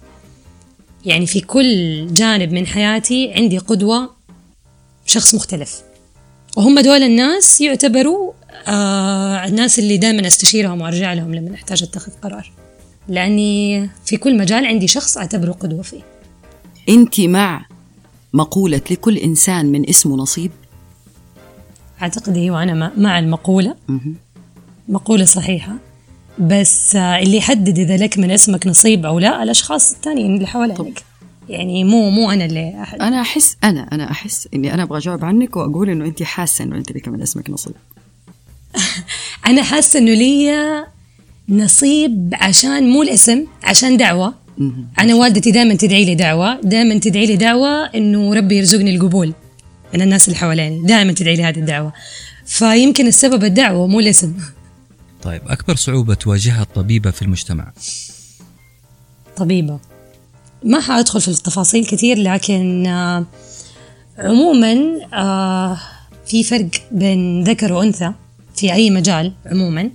يعني 1.05 1.27
في 1.27 1.41
كل 1.41 2.07
جانب 2.15 2.53
من 2.53 2.67
حياتي 2.67 3.33
عندي 3.33 3.59
قدوة 3.59 4.11
شخص 5.07 5.35
مختلف. 5.35 5.83
وهم 6.57 6.81
دول 6.81 7.03
الناس 7.03 7.61
يعتبروا 7.61 8.33
آه 8.67 9.45
الناس 9.45 9.79
اللي 9.79 9.97
دائما 9.97 10.27
أستشيرهم 10.27 10.81
وأرجع 10.81 11.13
لهم 11.13 11.35
لما 11.35 11.55
احتاج 11.55 11.83
أتخذ 11.83 12.13
قرار. 12.23 12.53
لأني 13.09 13.89
في 14.05 14.17
كل 14.17 14.39
مجال 14.39 14.67
عندي 14.67 14.89
شخص 14.89 15.19
أعتبره 15.19 15.53
قدوة 15.53 15.83
فيه. 15.83 16.01
أنت 16.89 17.21
مع 17.21 17.67
مقولة 18.33 18.81
لكل 18.91 19.17
إنسان 19.19 19.67
من 19.73 19.89
اسمه 19.89 20.17
نصيب؟ 20.17 20.51
أعتقد 22.03 22.37
أيوة 22.37 22.63
أنا 22.63 22.93
مع- 22.97 23.19
المقولة. 23.19 23.77
مقولة 24.89 25.25
صحيحة. 25.25 25.73
بس 26.39 26.97
اللي 26.97 27.37
يحدد 27.37 27.79
إذا 27.79 27.97
لك 27.97 28.19
من 28.19 28.31
اسمك 28.31 28.67
نصيب 28.67 29.07
أو 29.07 29.19
لا 29.19 29.43
الأشخاص 29.43 29.93
الثانيين 29.93 30.35
اللي 30.35 30.47
حوالينك 30.47 31.05
يعني 31.49 31.85
مو 31.85 32.11
مو 32.11 32.31
أنا 32.31 32.45
اللي 32.45 32.83
أحد. 32.83 33.01
أنا 33.01 33.21
احس 33.21 33.57
أنا 33.65 33.89
أنا 33.93 34.11
أحس 34.11 34.49
إني 34.55 34.75
أنا 34.75 34.83
أبغى 34.83 34.99
أجاوب 34.99 35.25
عنك 35.25 35.57
وأقول 35.57 35.91
إنه 35.91 36.05
أنت 36.05 36.23
حاسة 36.23 36.65
إنه 36.65 36.77
أنت 36.77 36.93
لك 36.93 37.09
من 37.09 37.23
اسمك 37.23 37.51
نصيب. 37.51 37.75
أنا 39.47 39.63
حاسة 39.63 39.99
إنه 39.99 40.15
لي 40.15 40.53
نصيب 41.53 42.31
عشان 42.33 42.89
مو 42.91 43.03
الاسم 43.03 43.45
عشان 43.65 43.97
دعوة. 43.97 44.35
مهم. 44.59 44.89
أنا 44.99 45.15
والدتي 45.15 45.51
دائما 45.51 45.75
تدعي 45.75 46.05
لي 46.05 46.15
دعوة 46.15 46.61
دائما 46.61 46.99
تدعي 46.99 47.27
لي 47.27 47.37
دعوة 47.37 47.85
إنه 47.85 48.35
ربي 48.35 48.57
يرزقني 48.57 48.95
القبول 48.95 49.33
من 49.95 50.03
الناس 50.03 50.29
اللي 50.29 50.39
حواليني 50.39 50.87
دائما 50.87 51.13
تدعي 51.13 51.37
لي 51.37 51.45
هذه 51.45 51.59
الدعوة. 51.59 51.93
فيمكن 52.47 53.07
السبب 53.07 53.45
الدعوة 53.45 53.87
مو 53.87 54.01
الاسم. 54.01 54.35
طيب 55.23 55.43
أكبر 55.47 55.77
صعوبة 55.77 56.15
تواجهها 56.15 56.63
الطبيبة 56.63 57.11
في 57.11 57.23
المجتمع؟ 57.23 57.73
طبيبة. 59.37 59.79
ما 60.65 60.81
حأدخل 60.81 61.21
في 61.21 61.29
التفاصيل 61.29 61.87
كثير 61.87 62.19
لكن 62.19 62.87
آه، 62.87 63.27
عموما 64.19 64.77
آه، 65.15 65.79
في 66.27 66.45
فرق 66.45 66.69
بين 66.91 67.45
ذكر 67.45 67.73
وأنثى 67.73 68.13
في 68.57 68.73
أي 68.73 68.91
مجال 68.91 69.33
عموما. 69.47 69.91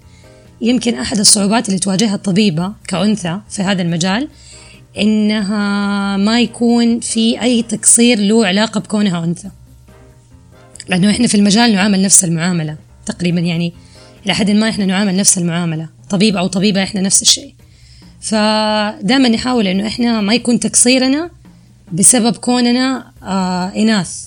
يمكن 0.62 0.96
أحد 0.96 1.20
الصعوبات 1.20 1.68
اللي 1.70 1.80
تواجهها 1.80 2.16
الطبيبة 2.16 2.74
كأنثى 2.88 3.40
في 3.50 3.62
هذا 3.62 3.82
المجال 3.82 4.28
إنها 4.98 6.18
ما 6.18 6.42
يكون 6.42 7.00
في 7.00 7.42
أي 7.42 7.64
تقصير 7.64 8.20
له 8.20 8.48
علاقة 8.48 8.80
بكونها 8.80 9.24
أنثى. 9.24 9.50
لأنه 10.90 11.12
إحنا 11.12 11.28
في 11.28 11.36
المجال 11.36 11.74
نعامل 11.74 12.02
نفس 12.02 12.24
المعاملة 12.24 12.78
تقريبا 13.06 13.40
يعني 13.40 13.74
إلى 14.26 14.34
حد 14.34 14.52
ما 14.52 14.70
إحنا 14.70 14.86
نعامل 14.86 15.18
نفس 15.18 15.38
المعاملة 15.38 15.90
طبيب 16.10 16.38
أو 16.38 16.48
طبيبة 16.48 16.84
إحنا 16.84 17.02
نفس 17.02 17.22
الشيء. 17.22 17.54
فدائما 18.22 19.30
نحاول 19.30 19.68
إنه 19.68 19.88
إحنا 19.88 20.22
ما 20.22 20.34
يكون 20.34 20.60
تقصيرنا 20.60 21.30
بسبب 21.92 22.36
كوننا 22.36 23.12
آه 23.24 23.72
إناث. 23.76 24.26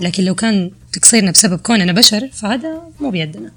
لكن 0.00 0.24
لو 0.24 0.34
كان 0.34 0.70
تقصيرنا 0.92 1.30
بسبب 1.30 1.58
كوننا 1.58 1.92
بشر 1.92 2.28
فهذا 2.32 2.82
مو 3.00 3.10
بيدنا. 3.10 3.50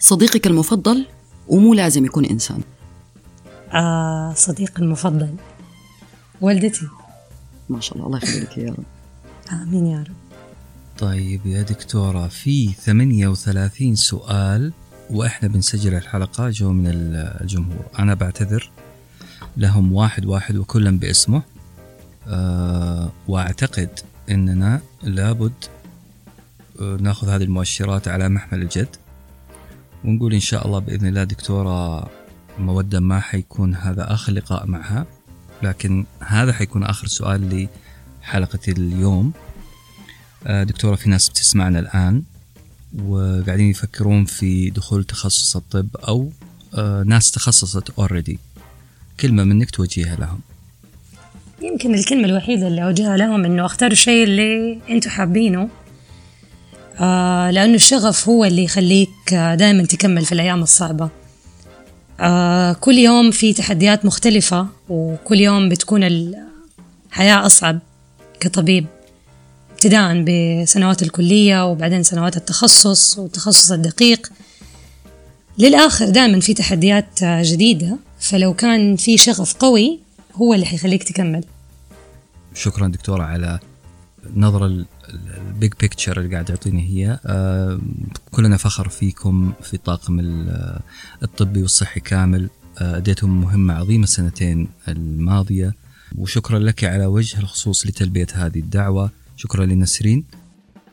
صديقك 0.00 0.46
المفضل 0.46 1.06
ومو 1.48 1.74
لازم 1.74 2.04
يكون 2.04 2.24
إنسان. 2.24 2.60
آه 3.72 4.32
صديقي 4.34 4.82
المفضل. 4.82 5.34
والدتي. 6.40 6.88
ما 7.68 7.80
شاء 7.80 7.96
الله 7.96 8.06
الله 8.06 8.18
يخليك 8.18 8.58
يا 8.58 8.70
رب. 8.70 8.84
آمين 9.62 9.86
يا 9.86 9.98
رب. 9.98 10.14
طيب 10.98 11.46
يا 11.46 11.62
دكتورة 11.62 12.28
في 12.28 12.72
38 12.72 13.94
سؤال 13.94 14.72
وإحنا 15.10 15.48
بنسجل 15.48 15.94
الحلقة 15.94 16.48
جو 16.50 16.72
من 16.72 16.86
ال- 16.86 17.36
الجمهور. 17.40 17.84
أنا 17.98 18.14
بعتذر 18.14 18.70
لهم 19.56 19.92
واحد 19.92 20.26
واحد 20.26 20.56
وكلا 20.56 20.90
باسمه. 20.98 21.42
أه 22.28 23.10
وأعتقد 23.28 23.88
أننا 24.30 24.80
لابد 25.02 25.52
آه، 26.80 26.96
نأخذ 27.00 27.28
هذه 27.28 27.42
المؤشرات 27.42 28.08
على 28.08 28.28
محمل 28.28 28.62
الجد. 28.62 28.96
ونقول 30.04 30.34
إن 30.34 30.40
شاء 30.40 30.66
الله 30.66 30.78
بإذن 30.78 31.06
الله 31.06 31.24
دكتورة 31.24 32.10
مودة 32.58 33.00
ما 33.00 33.20
حيكون 33.20 33.74
هذا 33.74 34.12
آخر 34.14 34.32
لقاء 34.32 34.66
معها 34.66 35.06
لكن 35.62 36.04
هذا 36.20 36.52
حيكون 36.52 36.84
آخر 36.84 37.06
سؤال 37.06 37.68
لحلقة 38.22 38.58
اليوم. 38.68 39.32
آه، 40.46 40.64
دكتورة 40.64 40.96
في 40.96 41.10
ناس 41.10 41.28
بتسمعنا 41.28 41.78
الآن 41.78 42.22
وقاعدين 43.04 43.70
يفكرون 43.70 44.24
في 44.24 44.70
دخول 44.70 45.04
تخصص 45.04 45.56
الطب 45.56 45.88
أو 45.96 46.32
آه، 46.74 47.02
ناس 47.02 47.30
تخصصت 47.30 47.90
اوريدي 47.90 48.38
كلمة 49.20 49.44
منك 49.44 49.70
توجهها 49.70 50.16
لهم. 50.16 50.40
يمكن 51.62 51.94
الكلمة 51.94 52.24
الوحيدة 52.24 52.68
اللي 52.68 52.84
أوجهها 52.84 53.16
لهم 53.16 53.44
إنه 53.44 53.66
اختاروا 53.66 53.92
الشيء 53.92 54.24
اللي 54.24 54.80
أنتوا 54.90 55.10
حابينه. 55.10 55.68
آه 57.00 57.50
لأنه 57.50 57.74
الشغف 57.74 58.28
هو 58.28 58.44
اللي 58.44 58.64
يخليك 58.64 59.32
آه 59.32 59.54
دائما 59.54 59.84
تكمل 59.84 60.24
في 60.24 60.32
الأيام 60.32 60.62
الصعبة. 60.62 61.08
آه 62.20 62.72
كل 62.72 62.98
يوم 62.98 63.30
في 63.30 63.52
تحديات 63.52 64.04
مختلفة 64.04 64.66
وكل 64.88 65.40
يوم 65.40 65.68
بتكون 65.68 66.02
الحياة 66.04 67.46
أصعب 67.46 67.78
كطبيب. 68.40 68.86
ابتداء 69.72 70.24
بسنوات 70.24 71.02
الكلية 71.02 71.66
وبعدين 71.66 72.02
سنوات 72.02 72.36
التخصص 72.36 73.18
والتخصص 73.18 73.70
الدقيق. 73.72 74.32
للآخر 75.58 76.08
دائما 76.08 76.40
في 76.40 76.54
تحديات 76.54 77.24
جديدة. 77.24 77.96
فلو 78.20 78.54
كان 78.54 78.96
في 78.96 79.18
شغف 79.18 79.54
قوي 79.54 79.98
هو 80.34 80.54
اللي 80.54 80.66
حيخليك 80.66 81.02
تكمل. 81.02 81.44
شكرا 82.54 82.88
دكتورة 82.88 83.22
على 83.22 83.58
النظرة 84.26 84.84
ال 85.38 85.47
big 85.47 85.72
picture 85.80 86.20
اللي 86.20 86.32
قاعد 86.32 86.44
تعطيني 86.44 86.88
هي 86.88 87.18
آه، 87.26 87.80
كلنا 88.30 88.56
فخر 88.56 88.88
فيكم 88.88 89.52
في 89.62 89.76
طاقم 89.76 90.20
ال- 90.20 90.80
الطبي 91.22 91.62
والصحي 91.62 92.00
كامل. 92.00 92.50
آه، 92.78 92.96
أديتم 92.96 93.40
مهمة 93.40 93.74
عظيمة 93.74 94.04
السنتين 94.04 94.68
الماضية. 94.88 95.74
وشكرا 96.18 96.58
لك 96.58 96.84
على 96.84 97.06
وجه 97.06 97.40
الخصوص 97.40 97.86
لتلبية 97.86 98.26
هذه 98.34 98.58
الدعوة. 98.58 99.10
شكرا 99.36 99.66
لنسرين. 99.66 100.24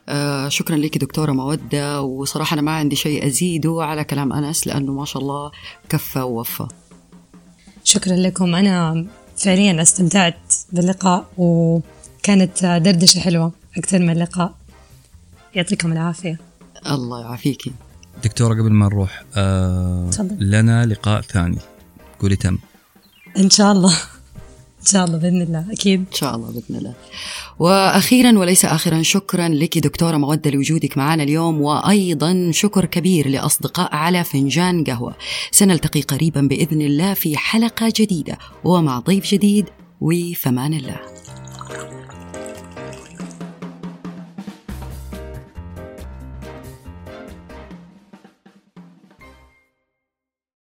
آه 0.08 0.48
شكرا 0.48 0.76
لك 0.76 0.98
دكتورة 0.98 1.32
مودة. 1.32 2.02
وصراحة 2.02 2.54
أنا 2.54 2.62
ما 2.62 2.72
عندي 2.72 2.96
شيء 2.96 3.26
أزيده 3.26 3.76
على 3.80 4.04
كلام 4.04 4.32
أنس 4.32 4.66
لأنه 4.66 4.92
ما 4.92 5.04
شاء 5.04 5.22
الله 5.22 5.50
كفى 5.88 6.20
ووفى. 6.20 6.66
شكرا 7.84 8.16
لكم. 8.16 8.54
أنا 8.54 9.06
فعليا 9.36 9.82
استمتعت 9.82 10.54
باللقاء 10.72 11.30
وكانت 11.36 11.84
آه، 12.64 12.78
دردشة 12.78 13.20
حلوة. 13.20 13.52
أكثر 13.76 13.98
من 13.98 14.18
لقاء 14.18 14.54
يعطيكم 15.54 15.92
العافية. 15.92 16.38
الله 16.86 17.20
يعافيكي. 17.20 17.72
دكتورة 18.24 18.54
قبل 18.54 18.72
ما 18.72 18.86
نروح 18.86 19.24
آه. 19.36 20.10
لنا 20.40 20.86
لقاء 20.86 21.20
ثاني. 21.20 21.58
قولي 22.20 22.36
تم. 22.36 22.58
إن 23.38 23.50
شاء 23.50 23.72
الله. 23.72 23.92
إن 24.80 24.86
شاء 24.86 25.04
الله 25.04 25.18
بإذن 25.18 25.42
الله. 25.42 25.72
أكيد. 25.72 26.00
إن 26.00 26.12
شاء 26.12 26.36
الله 26.36 26.50
بإذن 26.50 26.76
الله. 26.78 26.94
وأخيرا 27.58 28.38
وليس 28.38 28.64
آخرا 28.64 29.02
شكرا 29.02 29.48
لك 29.48 29.78
دكتورة 29.78 30.16
مودة 30.16 30.50
لوجودك 30.50 30.98
معنا 30.98 31.22
اليوم. 31.22 31.60
وأيضا 31.60 32.50
شكر 32.52 32.84
كبير 32.84 33.28
لأصدقاء 33.28 33.94
على 33.94 34.24
فنجان 34.24 34.84
قهوة. 34.84 35.14
سنلتقي 35.50 36.00
قريبا 36.00 36.40
بإذن 36.40 36.82
الله 36.82 37.14
في 37.14 37.36
حلقة 37.36 37.92
جديدة. 37.96 38.38
ومع 38.64 38.98
ضيف 38.98 39.26
جديد 39.26 39.66
وفمان 40.00 40.74
الله. 40.74 41.00